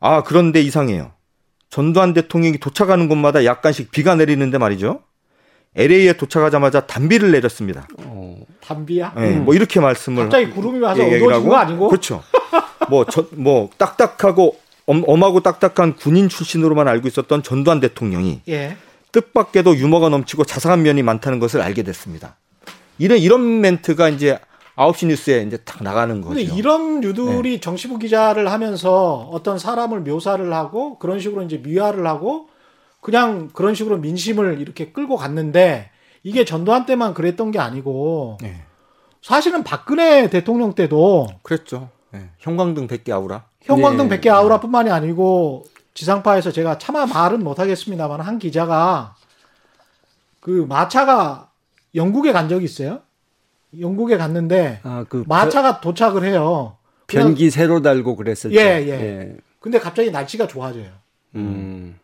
[0.00, 1.12] 아 그런데 이상해요.
[1.68, 5.00] 전두환 대통령이 도착하는 곳마다 약간씩 비가 내리는데 말이죠.
[5.76, 7.86] LA에 도착하자마자 단비를 내렸습니다.
[7.98, 9.12] 어, 단비야?
[9.16, 9.44] 네, 음.
[9.44, 11.88] 뭐 이렇게 말씀을 갑자기 구름이 와서 어두워진 거 아니고?
[11.88, 12.22] 그렇죠.
[12.88, 14.56] 뭐, 저, 뭐 딱딱하고
[14.86, 18.76] 엄, 엄하고 딱딱한 군인 출신으로만 알고 있었던 전두환 대통령이 예.
[19.12, 22.36] 뜻밖에도 유머가 넘치고 자상한 면이 많다는 것을 알게 됐습니다.
[22.98, 24.38] 이런 이런 멘트가 이제
[24.76, 26.34] 9시 뉴스에 이제 딱 나가는 거죠.
[26.34, 27.60] 근데 이런 유들이 네.
[27.60, 32.48] 정치부 기자를 하면서 어떤 사람을 묘사를 하고 그런 식으로 이제 미화를 하고
[33.06, 35.90] 그냥 그런 식으로 민심을 이렇게 끌고 갔는데
[36.24, 38.64] 이게 전두환 때만 그랬던 게 아니고 네.
[39.22, 41.88] 사실은 박근혜 대통령 때도 그랬죠.
[42.10, 42.30] 네.
[42.38, 43.44] 형광등 100개 아우라.
[43.62, 44.18] 형광등 네.
[44.18, 49.14] 100개 아우라뿐만이 아니고 지상파에서 제가 차마 말은 못 하겠습니다만 한 기자가
[50.40, 51.52] 그 마차가
[51.94, 53.02] 영국에 간 적이 있어요.
[53.78, 56.76] 영국에 갔는데 아, 그 마차가 도착을 해요.
[57.06, 58.56] 변기 새로 달고 그랬을 때.
[58.56, 58.90] 예, 예.
[58.90, 59.36] 예.
[59.60, 60.88] 근데 갑자기 날씨가 좋아져요.
[61.36, 62.00] 음.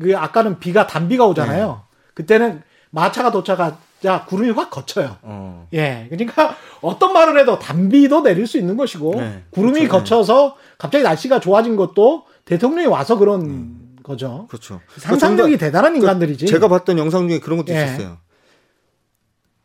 [0.00, 1.68] 그 아까는 비가 단비가 오잖아요.
[1.68, 1.96] 네.
[2.14, 5.16] 그때는 마차가 도착하자 구름이 확 거쳐요.
[5.22, 5.68] 어.
[5.72, 6.06] 예.
[6.10, 9.44] 그러니까 어떤 말을 해도 단비도 내릴 수 있는 것이고 네.
[9.50, 9.98] 구름이 그렇죠.
[9.98, 13.96] 거쳐서 갑자기 날씨가 좋아진 것도 대통령이 와서 그런 음.
[14.02, 14.46] 거죠.
[14.48, 14.80] 그렇죠.
[14.96, 16.46] 상상력이 그러니까 대단한 인간들이지.
[16.46, 17.84] 제가 봤던 영상 중에 그런 것도 예.
[17.84, 18.18] 있었어요.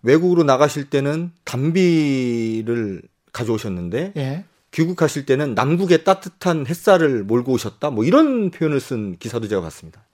[0.04, 3.02] 외국으로 나가실 때는 단비를
[3.34, 4.46] 가져오셨는데 예.
[4.72, 7.90] 귀국하실 때는 남국의 따뜻한 햇살을 몰고 오셨다.
[7.90, 10.07] 뭐 이런 표현을 쓴 기사도 제가 봤습니다.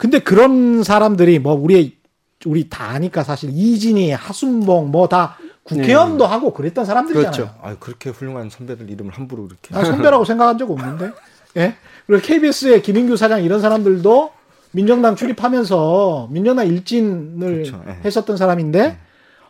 [0.00, 1.98] 근데 그런 사람들이 뭐 우리
[2.46, 6.30] 우리 다 아니까 사실 이진희, 하순봉 뭐 다 국회의원도 네.
[6.30, 7.32] 하고 그랬던 사람들이잖아요.
[7.32, 7.54] 그렇죠.
[7.62, 9.74] 아 그렇게 훌륭한 선배들 이름을 함부로 그렇게.
[9.76, 11.12] 아, 선배라고 생각한 적 없는데.
[11.58, 11.74] 예.
[12.06, 14.32] 그리고 KBS의 김인규 사장 이런 사람들도
[14.72, 17.84] 민정당 출입하면서 민정당 일진을 그렇죠.
[17.88, 17.98] 예.
[18.04, 18.96] 했었던 사람인데 예.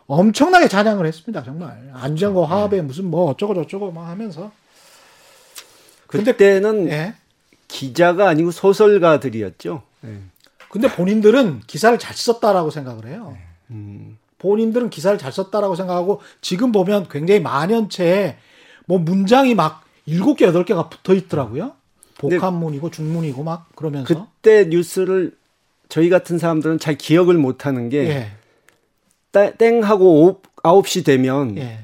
[0.07, 1.43] 엄청나게 찬양을 했습니다.
[1.43, 4.51] 정말 안전과 화합에 무슨 뭐 어쩌고 저쩌고 막 하면서
[6.07, 7.15] 그때는 예.
[7.69, 9.81] 기자가 아니고 소설가들이었죠.
[10.05, 10.17] 예.
[10.71, 13.37] 근데 본인들은 기사를 잘 썼다라고 생각을 해요.
[13.71, 14.17] 음.
[14.39, 18.37] 본인들은 기사를 잘 썼다라고 생각하고 지금 보면 굉장히 만연체에
[18.85, 21.73] 뭐 문장이 막 일곱 개 여덟 개가 붙어 있더라고요.
[22.17, 25.35] 복합문이고 중문이고 막 그러면서 그때 뉴스를
[25.89, 28.31] 저희 같은 사람들은 잘 기억을 못 하는 게
[29.33, 29.51] 예.
[29.57, 31.79] 땡 하고 9시 되면 예.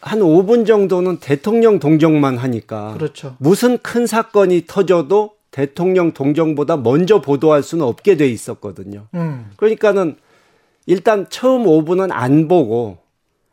[0.00, 3.36] 한 5분 정도는 대통령 동정만 하니까 그렇죠.
[3.38, 9.06] 무슨 큰 사건이 터져도 대통령 동정보다 먼저 보도할 수는 없게 돼 있었거든요.
[9.14, 9.50] 음.
[9.56, 10.16] 그러니까는
[10.86, 12.98] 일단 처음 5분은 안 보고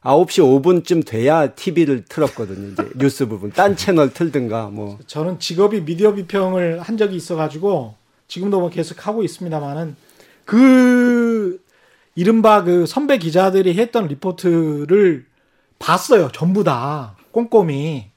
[0.02, 2.70] 9시 5분쯤 돼야 TV를 틀었거든요.
[2.70, 3.52] 이제 뉴스 부분.
[3.52, 4.97] 딴 채널 틀든가 뭐.
[5.06, 7.95] 저는 직업이 미디어 비평을 한 적이 있어 가지고
[8.30, 9.97] 지금도 뭐 계속 하고 있습니다만은
[10.45, 11.62] 그
[12.16, 15.26] 이른바 그 선배 기자들이 했던 리포트를
[15.80, 16.30] 봤어요.
[16.32, 18.09] 전부 다 꼼꼼히.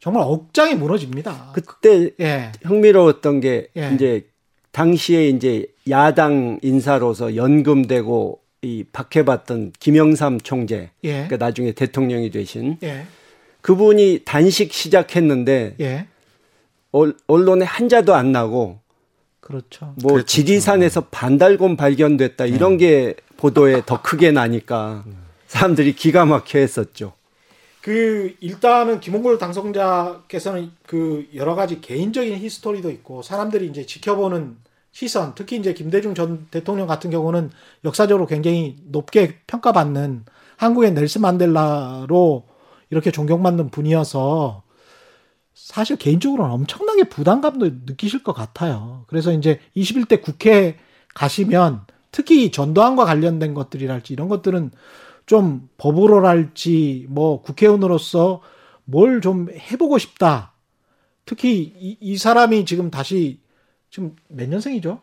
[0.00, 1.52] 정말 억장이 무너집니다.
[1.52, 2.52] 그때 예.
[2.64, 3.92] 흥미로웠던 게 예.
[3.94, 4.26] 이제
[4.72, 11.12] 당시에 이제 야당 인사로서 연금되고 이 박해봤던 김영삼 총재, 예.
[11.12, 13.06] 그러니까 나중에 대통령이 되신 예.
[13.60, 16.06] 그분이 단식 시작했는데 예.
[17.26, 18.80] 언론에 한자도 안 나고
[19.40, 19.94] 그렇죠.
[20.02, 20.26] 뭐 그렇죠.
[20.26, 22.86] 지리산에서 반달곰 발견됐다 이런 예.
[22.86, 25.04] 게 보도에 더 크게 나니까
[25.46, 27.12] 사람들이 기가 막혀 했었죠.
[27.82, 34.56] 그 일단은 김홍걸 당선자께서는 그 여러 가지 개인적인 히스토리도 있고 사람들이 이제 지켜보는
[34.92, 37.50] 시선, 특히 이제 김대중 전 대통령 같은 경우는
[37.84, 40.24] 역사적으로 굉장히 높게 평가받는
[40.56, 42.44] 한국의 넬슨 만델라로
[42.90, 44.62] 이렇게 존경받는 분이어서
[45.54, 49.04] 사실 개인적으로는 엄청나게 부담감도 느끼실 것 같아요.
[49.06, 50.76] 그래서 이제 21대 국회
[51.14, 54.72] 가시면 특히 전두환과 관련된 것들이랄지 이런 것들은
[55.30, 58.40] 좀 법으로랄지 뭐 국회의원으로서
[58.84, 60.54] 뭘 좀 해보고 싶다.
[61.24, 63.38] 특히 이, 이 사람이 지금 다시
[63.90, 65.00] 지금 몇 년생이죠?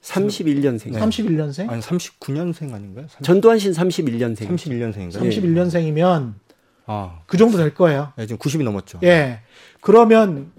[0.00, 0.92] 31년생.
[0.92, 0.98] 네.
[0.98, 1.68] 31년생?
[1.68, 3.04] 아니 39년생 아닌가요?
[3.08, 3.22] 30...
[3.22, 4.48] 전두환 씨는 31년생.
[4.48, 5.12] 31년생인가요?
[5.12, 6.34] 31년생이면
[6.86, 7.20] 아.
[7.26, 8.14] 그 정도 될 거예요.
[8.16, 9.00] 네, 지금 90이 넘었죠.
[9.02, 9.40] 예.
[9.82, 10.52] 그러면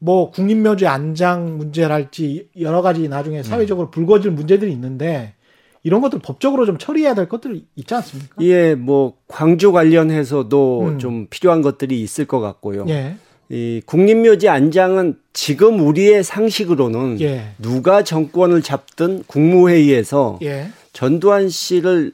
[0.00, 5.34] 뭐 국립묘지 안장 문제랄지 여러 가지 나중에 사회적으로 불거질 문제들이 있는데
[5.82, 8.36] 이런 것들 법적으로 좀 처리해야 될 것들 있지 않습니까?
[8.42, 10.98] 예, 뭐 광주 관련해서도 음.
[10.98, 12.84] 좀 필요한 것들이 있을 것 같고요.
[12.88, 13.16] 예.
[13.50, 17.52] 이 국립묘지 안장은 지금 우리의 상식으로는 예.
[17.58, 20.70] 누가 정권을 잡든 국무회의에서 예.
[20.92, 22.12] 전두환 씨를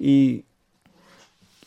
[0.00, 0.42] 이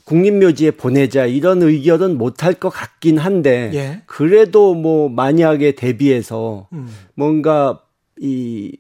[0.03, 4.01] 국립묘지에 보내자 이런 의견은 못할 것 같긴 한데 예.
[4.05, 6.87] 그래도 뭐 만약에 대비해서 음.
[7.15, 7.81] 뭔가
[8.19, 8.77] 이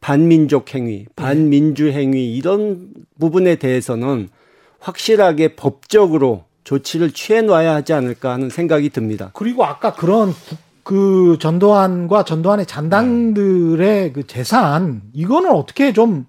[0.00, 4.28] 반민족 행위, 반민주 행위 이런 부분에 대해서는
[4.80, 9.30] 확실하게 법적으로 조치를 취해 놔야 하지 않을까 하는 생각이 듭니다.
[9.34, 10.34] 그리고 아까 그런
[10.82, 16.26] 그 전두환과 전두환의 잔당들의 그 재산 이거는 어떻게 좀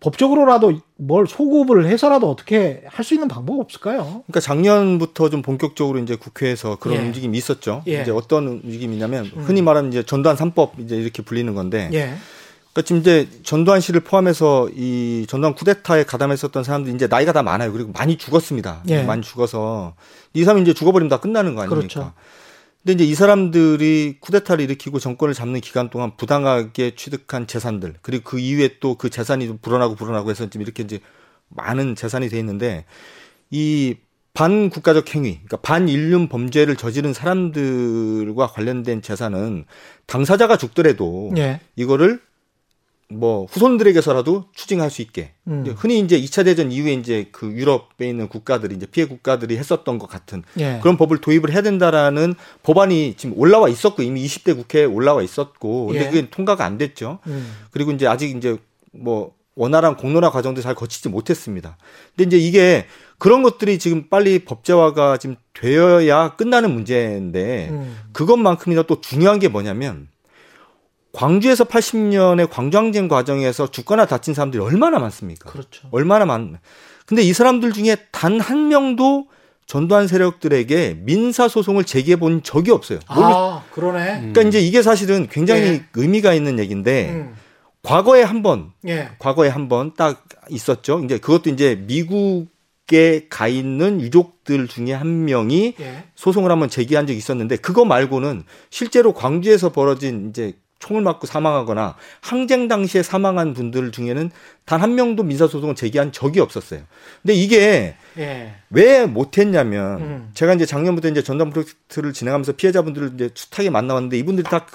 [0.00, 4.22] 법적으로라도 뭘 소급을 해서라도 어떻게 할 수 있는 방법 없을까요?
[4.26, 7.02] 그러니까 작년부터 좀 본격적으로 이제 국회에서 그런 예.
[7.06, 7.82] 움직임이 있었죠.
[7.86, 8.02] 예.
[8.02, 12.14] 이제 어떤 움직임이냐면 흔히 말하는 이제 전두환 3법 이제 이렇게 불리는 건데 예.
[12.72, 17.72] 그러니까 지금 이제 전두환 씨를 포함해서 이 전두환 쿠데타에 가담했었던 사람들이 이제 나이가 다 많아요.
[17.72, 18.82] 그리고 많이 죽었습니다.
[18.88, 19.02] 예.
[19.02, 19.94] 많이 죽어서
[20.32, 21.88] 이 사람이 이제 죽어버리면 다 끝나는 거 아닙니까?
[21.88, 22.12] 그렇죠.
[22.82, 28.38] 근데 이제 이 사람들이 쿠데타를 일으키고 정권을 잡는 기간 동안 부당하게 취득한 재산들 그리고 그
[28.40, 30.98] 이후에 또 그 재산이 좀 불어나고 불어나고 해서 지금 이렇게 이제
[31.48, 32.86] 많은 재산이 돼 있는데
[33.50, 33.96] 이
[34.34, 39.66] 반국가적 행위, 그러니까 반인륜 범죄를 저지른 사람들과 관련된 재산은
[40.06, 41.60] 당사자가 죽더라도 예.
[41.76, 42.18] 이거를
[43.18, 45.64] 뭐 후손들에게서라도 추징할 수 있게 음.
[45.76, 50.08] 흔히 이제 2차 대전 이후에 이제 그 유럽에 있는 국가들이 이제 피해 국가들이 했었던 것
[50.08, 50.78] 같은 예.
[50.82, 56.06] 그런 법을 도입을 해야 된다라는 법안이 지금 올라와 있었고 이미 20대 국회에 올라와 있었고 근데
[56.06, 56.10] 예.
[56.10, 57.18] 그게 통과가 안 됐죠.
[57.26, 57.52] 음.
[57.70, 58.56] 그리고 이제 아직 이제
[58.92, 61.76] 뭐 원활한 공론화 과정도 잘 거치지 못했습니다.
[62.16, 62.86] 근데 이제 이게
[63.18, 67.96] 그런 것들이 지금 빨리 법제화가 지금 되어야 끝나는 문제인데 음.
[68.12, 70.08] 그것만큼이나 또 중요한 게 뭐냐면
[71.12, 75.50] 광주에서 80년의 광주항쟁 과정에서 죽거나 다친 사람들이 얼마나 많습니까?
[75.50, 75.88] 그렇죠.
[75.90, 76.58] 얼마나 많.
[77.06, 79.26] 근데 이 사람들 중에 단 한 명도
[79.66, 82.98] 전두환 세력들에게 민사 소송을 제기해 본 적이 없어요.
[83.06, 84.16] 아, 그러네.
[84.18, 84.48] 그러니까 음.
[84.48, 85.84] 이제 이게 사실은 굉장히 예.
[85.94, 87.34] 의미가 있는 얘기인데 음.
[87.82, 89.10] 과거에 한 번, 예.
[89.18, 91.02] 과거에 한 번 딱 있었죠.
[91.04, 96.04] 이제 그것도 이제 미국에 가 있는 유족들 중에 한 명이 예.
[96.16, 102.66] 소송을 한번 제기한 적이 있었는데 그거 말고는 실제로 광주에서 벌어진 이제 총을 맞고 사망하거나 항쟁
[102.66, 104.30] 당시에 사망한 분들 중에는
[104.64, 106.80] 단 한 명도 민사소송을 제기한 적이 없었어요.
[107.22, 108.54] 근데 이게 예.
[108.70, 110.30] 왜 못했냐면 음.
[110.34, 114.66] 제가 이제 작년부터 이제 전담 프로젝트를 진행하면서 피해자분들을 이제 숱하게 만나왔는데 이분들이 다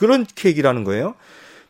[0.46, 1.16] 얘기를 하는 거예요.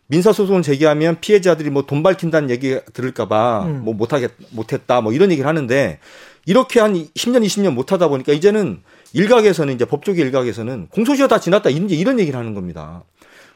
[0.08, 3.82] 민사소송을 제기하면 피해자들이 뭐 돈 밝힌다는 얘기 들을까봐 음.
[3.84, 6.00] 뭐 못하겠, 못했다 뭐 이런 얘기를 하는데
[6.46, 8.82] 이렇게 한 10년, 20년 못하다 보니까 이제는
[9.14, 13.04] 일각에서는 이제 법조계 일각에서는 공소시효 다 지났다 이제 이런 얘기를 하는 겁니다.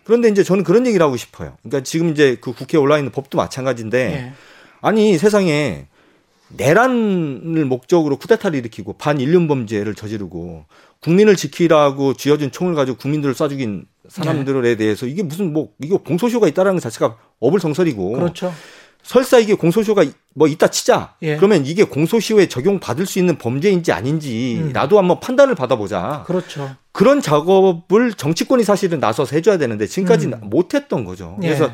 [0.03, 1.57] 그런데 이제 저는 그런 얘기를 하고 싶어요.
[1.61, 4.33] 그러니까 지금 이제 그 국회에 올라 있는 법도 마찬가지인데 네.
[4.81, 5.87] 아니 세상에
[6.49, 10.65] 내란을 목적으로 쿠데타를 일으키고 반인륜 범죄를 저지르고
[10.99, 14.75] 국민을 지키라고 쥐어진 총을 가지고 국민들을 쏴 죽인 사람들에 네.
[14.75, 18.53] 대해서 이게 무슨 뭐 이거 공소시효가 있다라는 것 자체가 어불성설이고 그렇죠.
[19.03, 21.15] 설사 이게 공소시효가 뭐 있다 치자.
[21.21, 21.35] 예.
[21.35, 24.99] 그러면 이게 공소시효에 적용받을 수 있는 범죄인지 아닌지라도 음.
[24.99, 26.23] 한번 판단을 받아보자.
[26.25, 26.75] 그렇죠.
[26.91, 30.39] 그런 작업을 정치권이 사실은 나서서 해줘야 되는데 지금까지 음.
[30.43, 31.37] 못했던 거죠.
[31.43, 31.47] 예.
[31.47, 31.71] 그래서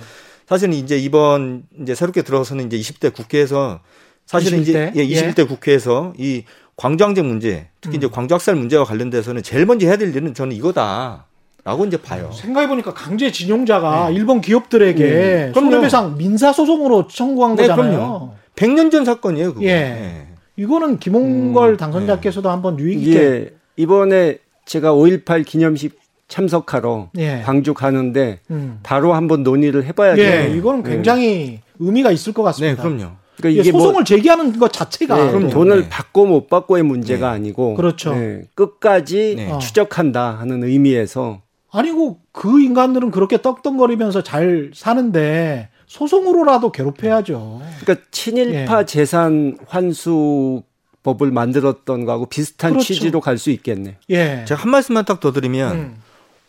[0.48, 3.82] 사실은 이제 이번 이제 새롭게 들어서는 이제 20대 국회에서
[4.26, 4.64] 사실은 21대?
[4.64, 5.44] 이제 예, 21대 예.
[5.46, 6.44] 국회에서 이
[6.76, 8.00] 광주항쟁 문제, 특히 음.
[8.00, 11.26] 이제 광주학살 문제와 관련돼서는 제일 먼저 해야 될 일은 저는 이거다.
[11.68, 12.32] 라고 이제 봐요.
[12.34, 14.16] 생각해보니까 강제징용자가 네.
[14.16, 15.52] 일본 기업들에게 네.
[15.54, 18.36] 손해배상 민사소송으로 청구한 네, 거잖아요.
[18.56, 19.66] 100년 전 사건이에요, 그거.
[19.66, 19.74] 예.
[19.74, 20.28] 네.
[20.56, 22.54] 이거는 김홍걸 음, 당선자께서도 네.
[22.54, 23.20] 한번 유익 있게.
[23.20, 23.54] 예.
[23.76, 26.00] 이번에 제가 5.18 기념식
[26.30, 27.42] 참석하러 예.
[27.46, 28.80] 광주 가는데 음.
[28.82, 30.22] 바로 한번 논의를 해봐야죠.
[30.22, 32.82] 예, 이거는 굉장히 의미가 있을 것 같습니다.
[32.82, 33.12] 네, 그럼요.
[33.36, 35.90] 그러니까 이게 소송을 뭐, 제기하는 것 자체가 네, 돈을 네.
[35.90, 37.36] 받고 못 받고의 문제가 네.
[37.36, 38.16] 아니고 그렇죠.
[38.56, 39.60] 끝까지 네.
[39.60, 41.42] 추적한다 하는 의미에서
[41.78, 47.62] 아니고 그 인간들은 그렇게 떡떡거리면서 잘 사는데 소송으로라도 괴롭혀야죠.
[47.82, 48.86] 그러니까 친일파 예.
[48.86, 50.64] 재산 환수
[51.04, 52.94] 법을 만들었던 거하고 비슷한 그렇죠.
[52.94, 53.96] 취지로 갈 수 있겠네요.
[54.10, 54.44] 예.
[54.48, 56.02] 제가 한 말씀만 딱 더 드리면 음.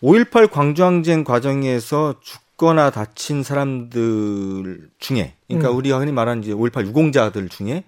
[0.02, 5.76] 5.18 광주항쟁 과정에서 죽거나 다친 사람들 중에 그러니까 음.
[5.76, 7.84] 우리가 흔히 말하는 이제 5.18 유공자들 중에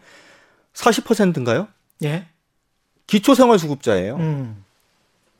[0.74, 1.68] 40%인가요?
[2.05, 2.26] 예.
[3.07, 4.16] 기초생활수급자예요.
[4.16, 4.64] 음.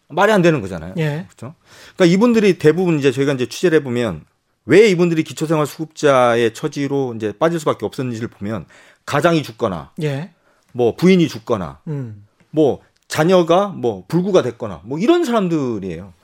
[0.09, 0.95] 말이 안 되는 거잖아요.
[0.99, 1.27] 예.
[1.29, 1.55] 그렇죠?
[2.01, 4.25] 그러니까 이분들이 대부분 이제 저희가 이제 취재를 해보면
[4.65, 8.65] 왜 이분들이 기초생활 수급자의 처지로 이제 빠질 수밖에 없었는지를 보면
[9.05, 10.31] 가장이 죽거나, 예.
[10.73, 12.27] 뭐 부인이 죽거나, 음.
[12.51, 16.15] 뭐 자녀가 뭐 불구가 됐거나, 뭐 이런 사람들이에요.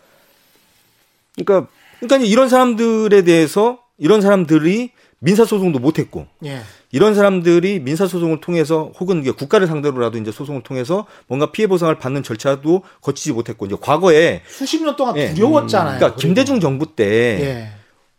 [1.35, 1.71] 그러니까
[2.01, 6.63] 그러니까 이런 사람들에 대해서 이런 사람들이 민사 소송도 못 했고 예.
[6.97, 12.85] 이런 사람들이 민사소송을 통해서 혹은 국가를 상대로라도 이제 소송을 통해서 뭔가 피해 보상을 받는 절차도
[13.03, 15.35] 거치지 못했고 이제 과거에 수십 년 동안 예.
[15.35, 15.99] 두려웠잖아요.
[15.99, 17.69] 그러니까 김대중 정부 때 예.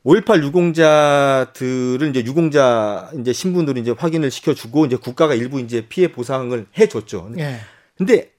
[0.06, 6.68] 5.18 유공자들을 이제 유공자 이제 신분들을 이제 확인을 시켜주고 이제 국가가 일부 이제 피해 보상을
[6.78, 7.32] 해줬죠.
[7.40, 7.56] 예.
[7.98, 8.30] 근데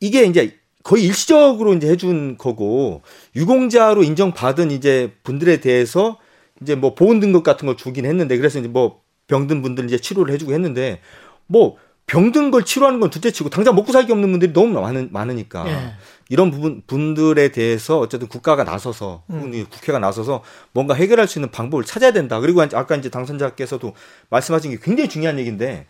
[0.00, 3.02] 이게 이제 거의 일시적으로 이제 해준 거고
[3.36, 6.18] 유공자로 인정받은 이제 분들에 대해서
[6.60, 10.32] 이제 뭐 보온 등급 같은 걸 주긴 했는데 그래서 이제 뭐 병든 분들 이제 치료를
[10.34, 11.00] 해주고 했는데
[11.46, 15.94] 뭐 병든 걸 치료하는 건 둘째치고 당장 먹고 살기 없는 분들이 너무 많은 많으니까 예.
[16.28, 19.66] 이런 부분 분들에 대해서 어쨌든 국가가 나서서 음.
[19.70, 22.40] 국회가 나서서 뭔가 해결할 수 있는 방법을 찾아야 된다.
[22.40, 23.94] 그리고 아까 이제 당선자께서도
[24.30, 25.86] 말씀하신 게 굉장히 중요한 얘기인데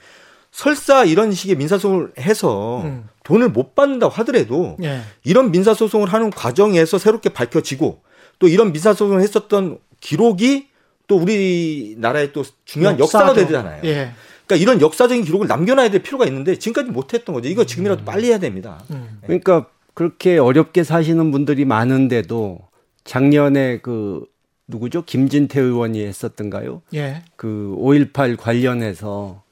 [0.53, 3.09] 설사 이런 식의 민사소송을 해서 음.
[3.24, 5.01] 돈을 못 받는다 하더라도 예.
[5.24, 8.03] 이런 민사소송을 하는 과정에서 새롭게 밝혀지고
[8.39, 10.68] 또 이런 민사소송을 했었던 기록이
[11.07, 13.80] 또 우리나라의 또 중요한 역사가 되잖아요.
[13.84, 14.12] 예.
[14.46, 17.48] 그러니까 이런 역사적인 기록을 남겨놔야 될 필요가 있는데 지금까지 못했던 거죠.
[17.48, 18.05] 이거 지금이라도 음.
[18.05, 18.82] 빨리 해야 됩니다.
[18.90, 19.18] 음.
[19.22, 19.26] 네.
[19.26, 22.61] 그러니까 그렇게 어렵게 사시는 분들이 많은데도
[23.05, 24.26] 작년에 그
[24.66, 25.02] 누구죠?
[25.05, 26.82] 김진태 의원이 했었던가요?
[26.94, 27.22] 예.
[27.36, 29.42] 그 5.18 관련해서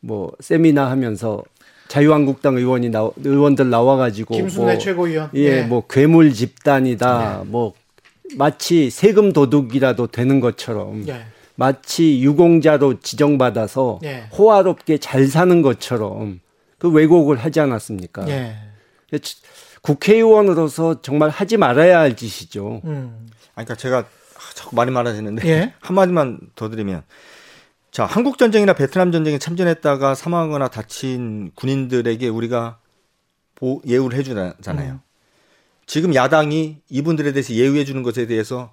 [0.00, 1.42] 뭐 세미나 하면서
[1.88, 7.48] 자유한국당 의원이 나 의원들 나와가지고 김순애 뭐, 최고위원 예, 예, 뭐 괴물 집단이다, 예.
[7.48, 7.74] 뭐
[8.36, 11.26] 마치 세금 도둑이라도 되는 것처럼 예.
[11.54, 14.28] 마치 유공자로 지정받아서 예.
[14.32, 16.40] 호화롭게 잘 사는 것처럼
[16.78, 18.28] 그 왜곡을 하지 않았습니까?
[18.28, 18.56] 예.
[19.82, 22.80] 국회의원으로서 정말 하지 말아야 할 짓이죠.
[22.84, 23.28] 음.
[23.52, 24.06] 그러니까 제가
[24.54, 25.74] 자꾸 말이 많아지는데 예.
[25.80, 27.02] 한마디만 더 드리면
[27.90, 32.78] 자 한국 전쟁이나 베트남 전쟁에 참전했다가 사망하거나 다친 군인들에게 우리가
[33.54, 34.92] 보, 예우를 해주잖아요.
[34.92, 35.00] 음.
[35.90, 38.72] 지금 야당이 이분들에 대해서 예우해 주는 것에 대해서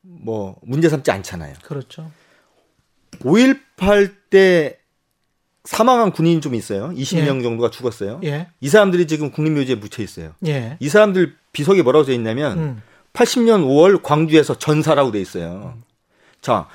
[0.00, 1.52] 뭐 문제 삼지 않잖아요.
[1.62, 2.10] 그렇죠.
[3.18, 4.78] 5.18 때
[5.64, 6.88] 사망한 군인이 좀 있어요.
[6.88, 7.42] 20명 예.
[7.42, 8.22] 정도가 죽었어요.
[8.24, 8.48] 예.
[8.62, 10.32] 이 사람들이 지금 국립묘지에 묻혀 있어요.
[10.46, 10.78] 예.
[10.80, 12.82] 이 사람들 비석에 뭐라고 써 있냐면 음.
[13.12, 15.76] 80년 5월 광주에서 전사라고 돼 있어요.
[16.40, 16.66] 자,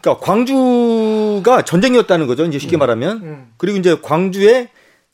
[0.00, 2.46] 그러니까 광주가 전쟁이었다는 거죠.
[2.46, 2.80] 이제 쉽게 음.
[2.80, 3.22] 말하면.
[3.22, 3.52] 음.
[3.58, 4.70] 그리고 이제 광주에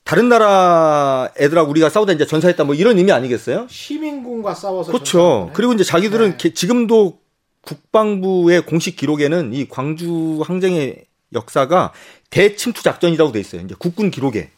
[0.09, 3.67] 다른 나라 애들하고 우리가 싸우다 이제 전사했다 뭐 이런 의미 아니겠어요?
[3.69, 5.51] 시민군과 싸워서 그렇죠.
[5.53, 6.55] 그리고 이제 자기들은 네.
[6.55, 7.19] 지금도
[7.61, 11.05] 국방부의 공식 기록에는 이 광주 항쟁의
[11.35, 11.93] 역사가
[12.31, 13.61] 대침투 작전이라고 돼 있어요.
[13.61, 14.49] 이제 국군 기록에.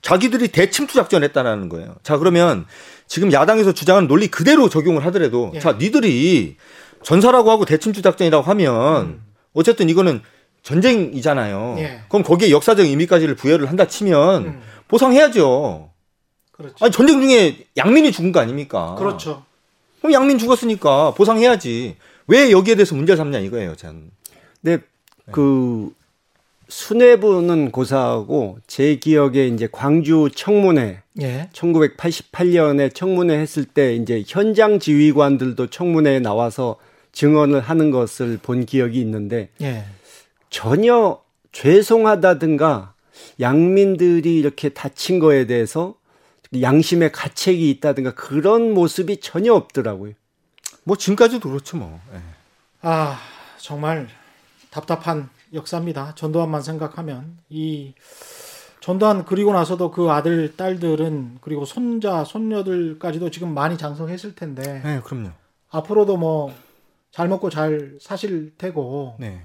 [0.00, 1.96] 자기들이 대침투 작전을 했다라는 거예요.
[2.02, 2.64] 자, 그러면
[3.06, 5.58] 지금 야당에서 주장하는 논리 그대로 적용을 하더라도 예.
[5.58, 6.56] 자, 니들이
[7.02, 9.22] 전사라고 하고 대침투 작전이라고 하면 음.
[9.52, 10.22] 어쨌든 이거는
[10.64, 11.76] 전쟁이잖아요.
[11.78, 12.00] 예.
[12.08, 14.62] 그럼 거기에 역사적 의미까지를 부여를 한다 치면 음.
[14.88, 15.90] 보상해야죠.
[16.52, 16.74] 그렇죠.
[16.80, 18.96] 아니 전쟁 중에 양민이 죽은 거 아닙니까?
[18.98, 19.44] 그렇죠.
[20.00, 21.96] 그럼 양민 죽었으니까 보상해야지.
[22.26, 24.10] 왜 여기에 대해서 문제를 삼냐 이거예요, 저는.
[24.62, 24.78] 네,
[25.30, 25.92] 그
[26.68, 31.50] 수뇌부는 고사하고 제 기억에 이제 광주 청문회 예.
[31.52, 36.76] 1988년에 청문회 했을 때 이제 현장 지휘관들도 청문회에 나와서
[37.12, 39.84] 증언을 하는 것을 본 기억이 있는데 예.
[40.54, 42.94] 전혀 죄송하다든가
[43.40, 45.96] 양민들이 이렇게 다친 거에 대해서
[46.60, 50.12] 양심의 가책이 있다든가 그런 모습이 전혀 없더라고요.
[50.84, 52.00] 뭐 지금까지도 그렇죠 뭐.
[52.14, 52.20] 예.
[52.82, 53.18] 아
[53.58, 54.06] 정말
[54.70, 56.14] 답답한 역사입니다.
[56.14, 57.94] 전두환만 생각하면 이
[58.80, 64.82] 전두환 그리고 나서도 그 아들 딸들은 그리고 손자 손녀들까지도 지금 많이 장성했을 텐데.
[64.84, 65.30] 네, 그럼요.
[65.70, 66.54] 앞으로도 뭐
[67.14, 69.14] 잘 먹고 잘 사실 테고.
[69.20, 69.40] 네.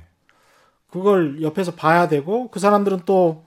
[0.92, 3.44] 그걸 옆에서 봐야 되고 그 사람들은 또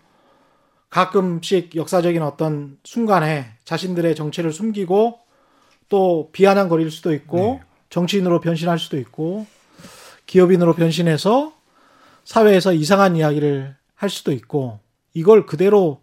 [0.91, 5.19] 가끔씩 역사적인 어떤 순간에 자신들의 정체를 숨기고
[5.89, 7.61] 또 비아냥 거릴 수도 있고 네.
[7.91, 9.47] 정치인으로 변신할 수도 있고
[10.27, 11.53] 기업인으로 변신해서
[12.25, 14.81] 사회에서 이상한 이야기를 할 수도 있고
[15.15, 16.01] 이걸 그대로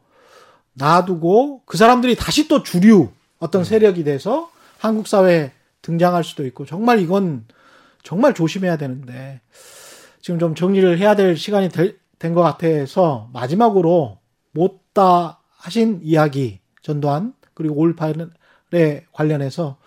[0.73, 3.09] 놔두고 그 사람들이 다시 또 주류
[3.39, 7.45] 어떤 세력이 돼서 한국 사회에 등장할 수도 있고 정말 이건
[8.03, 9.41] 정말 조심해야 되는데
[10.29, 14.19] 지금 좀 정리를 해야 될 시간이 된 것 같아서 마지막으로
[14.51, 19.77] 못다 하신 이야기 전두환 그리고 5.18에 관련해서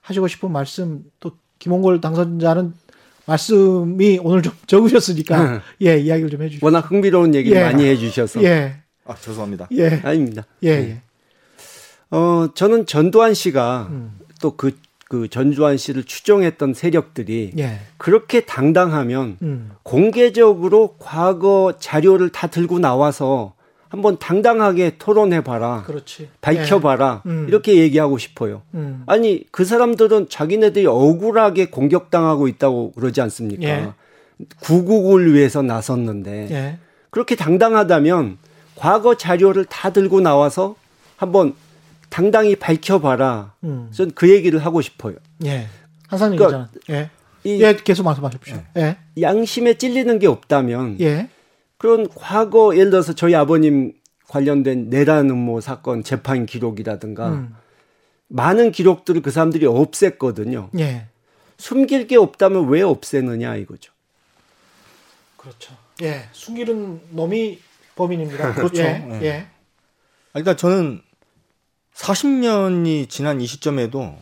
[0.00, 2.72] 하시고 싶은 말씀 또 김홍걸 당선자는
[3.26, 5.60] 말씀이 오늘 좀 적으셨으니까 네.
[5.86, 6.64] 예 이야기를 좀 해주시죠.
[6.64, 7.64] 워낙 흥미로운 얘기를 예.
[7.64, 8.80] 많이 해주셔서 예.
[9.04, 9.68] 아 죄송합니다.
[9.72, 10.46] 예 아닙니다.
[10.62, 10.68] 예.
[10.70, 11.02] 예.
[12.10, 14.18] 어 저는 전두환 씨가 음.
[14.40, 14.78] 또그
[15.10, 17.80] 그 전두환 씨를 추종했던 세력들이 예.
[17.96, 19.72] 그렇게 당당하면 음.
[19.82, 23.54] 공개적으로 과거 자료를 다 들고 나와서
[23.88, 25.82] 한번 당당하게 토론해 봐라.
[25.84, 26.28] 그렇지.
[26.40, 27.22] 밝혀 봐라.
[27.24, 27.32] 네.
[27.32, 27.46] 음.
[27.48, 28.62] 이렇게 얘기하고 싶어요.
[28.74, 29.02] 음.
[29.06, 33.64] 아니, 그 사람들은 자기네들이 억울하게 공격당하고 있다고 그러지 않습니까?
[33.64, 33.88] 예.
[34.60, 36.78] 구국을 위해서 나섰는데 예.
[37.10, 38.38] 그렇게 당당하다면
[38.76, 40.76] 과거 자료를 다 들고 나와서
[41.16, 41.54] 한번
[42.10, 43.54] 당당히 밝혀봐라.
[43.64, 43.90] 음.
[43.92, 45.14] 저는 그 얘기를 하고 싶어요.
[45.44, 45.68] 예.
[46.08, 47.10] 한사님 그러니까 예.
[47.44, 48.62] 이, 예, 계속 말씀하십시오.
[48.76, 48.98] 예.
[49.20, 51.30] 양심에 찔리는 게 없다면 예.
[51.78, 53.94] 그런 과거 예를 들어서 저희 아버님
[54.28, 57.54] 관련된 내란 음모 사건 재판 기록이라든가 음.
[58.28, 60.68] 많은 기록들을 그 사람들이 없앴거든요.
[60.78, 61.06] 예.
[61.58, 63.92] 숨길 게 없다면 왜 없애느냐 이거죠.
[65.36, 65.74] 그렇죠.
[66.02, 67.58] 예, 숨기는 놈이
[67.96, 68.54] 범인입니다.
[68.54, 68.82] 그렇죠.
[68.82, 69.08] 예.
[69.10, 69.24] 예.
[69.24, 69.46] 예.
[70.34, 71.02] 일단 저는
[72.00, 74.16] 40년이 지난 이 시점에도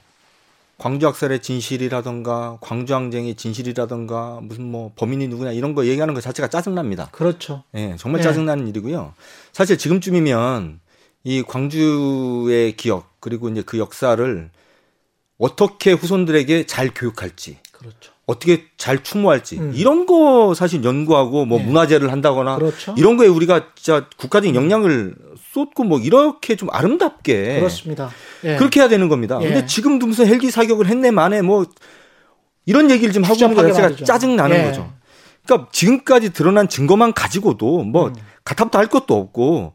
[0.79, 6.49] 광주 학살의 진실이라던가 광주 항쟁의 진실이라던가 무슨 뭐 범인이 누구냐 이런 거 얘기하는 것 자체가
[6.49, 7.09] 짜증납니다.
[7.13, 7.63] 그렇죠.
[7.75, 8.25] 예, 정말 예.
[8.25, 8.71] 짜증나는 예.
[8.71, 9.15] 일이고요.
[9.53, 10.81] 사실 지금쯤이면
[11.25, 14.51] 이 광주의 기억 그리고 이제 그 역사를
[15.39, 18.13] 어떻게 후손들에게 잘 교육할지 그렇죠.
[18.29, 19.73] 어떻게 잘 추모할지 음.
[19.75, 21.65] 이런 거 사실 연구하고 뭐 네.
[21.65, 22.95] 문화재를 한다거나 그렇죠.
[22.99, 25.15] 이런 거에 우리가 진짜 국가적인 역량을
[25.55, 28.11] 쏟고 뭐 이렇게 좀 아름답게 그렇습니다.
[28.45, 28.57] 예.
[28.57, 29.39] 그렇게 해야 되는 겁니다.
[29.41, 29.47] 예.
[29.49, 31.65] 근데 지금도 무슨 헬기 사격을 했네 만에 뭐
[32.67, 34.65] 이런 얘기를 좀 하고 있는 거 자체가 짜증 나는 예.
[34.65, 34.93] 거죠.
[35.47, 38.15] 그러니까 지금까지 드러난 증거만 가지고도 뭐 음.
[38.45, 39.73] 가타부터 할 것도 없고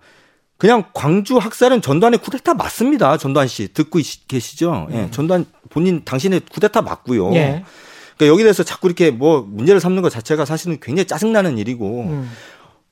[0.58, 3.18] 그냥 광주 학살은 전두환의 쿠데타 맞습니다.
[3.18, 4.89] 전두환 씨 듣고 계시죠?
[4.91, 4.95] 예.
[4.95, 5.08] 음.
[5.10, 7.34] 전두환 본인 당신의 쿠데타 맞고요.
[7.34, 7.64] 예.
[8.16, 12.32] 그러니까 여기 대해서 자꾸 이렇게 뭐 문제를 삼는 것 자체가 사실은 굉장히 짜증나는 일이고 음.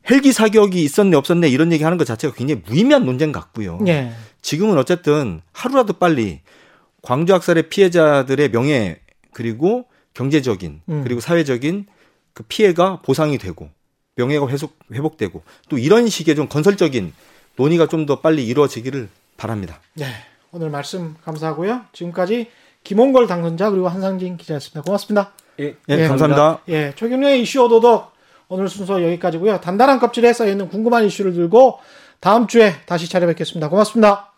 [0.09, 3.79] 헬기 사격이 있었네 없었네 이런 얘기 하는 것 자체가 굉장히 무의미한 논쟁 같고요.
[3.87, 4.11] 예.
[4.41, 6.41] 지금은 어쨌든 하루라도 빨리
[7.01, 8.99] 광주 학살의 피해자들의 명예
[9.33, 11.01] 그리고 경제적인 음.
[11.03, 11.85] 그리고 사회적인
[12.33, 13.69] 그 피해가 보상이 되고
[14.15, 17.13] 명예가 회복, 회복되고 또 이런 식의 좀 건설적인
[17.55, 19.79] 논의가 좀 더 빨리 이루어지기를 바랍니다.
[19.93, 20.05] 네.
[20.51, 21.85] 오늘 말씀 감사하고요.
[21.93, 22.49] 지금까지
[22.83, 24.81] 김홍걸 당선자 그리고 한상진 기자였습니다.
[24.81, 25.31] 고맙습니다.
[25.59, 26.59] 예, 예, 감사합니다.
[26.69, 28.11] 예, 최경련의 이슈 오도독
[28.47, 29.61] 오늘 순서 여기까지고요.
[29.61, 31.79] 단단한 껍질에 쌓여 있는 궁금한 이슈를 들고
[32.19, 33.69] 다음 주에 다시 찾아뵙겠습니다.
[33.69, 34.30] 고맙습니다.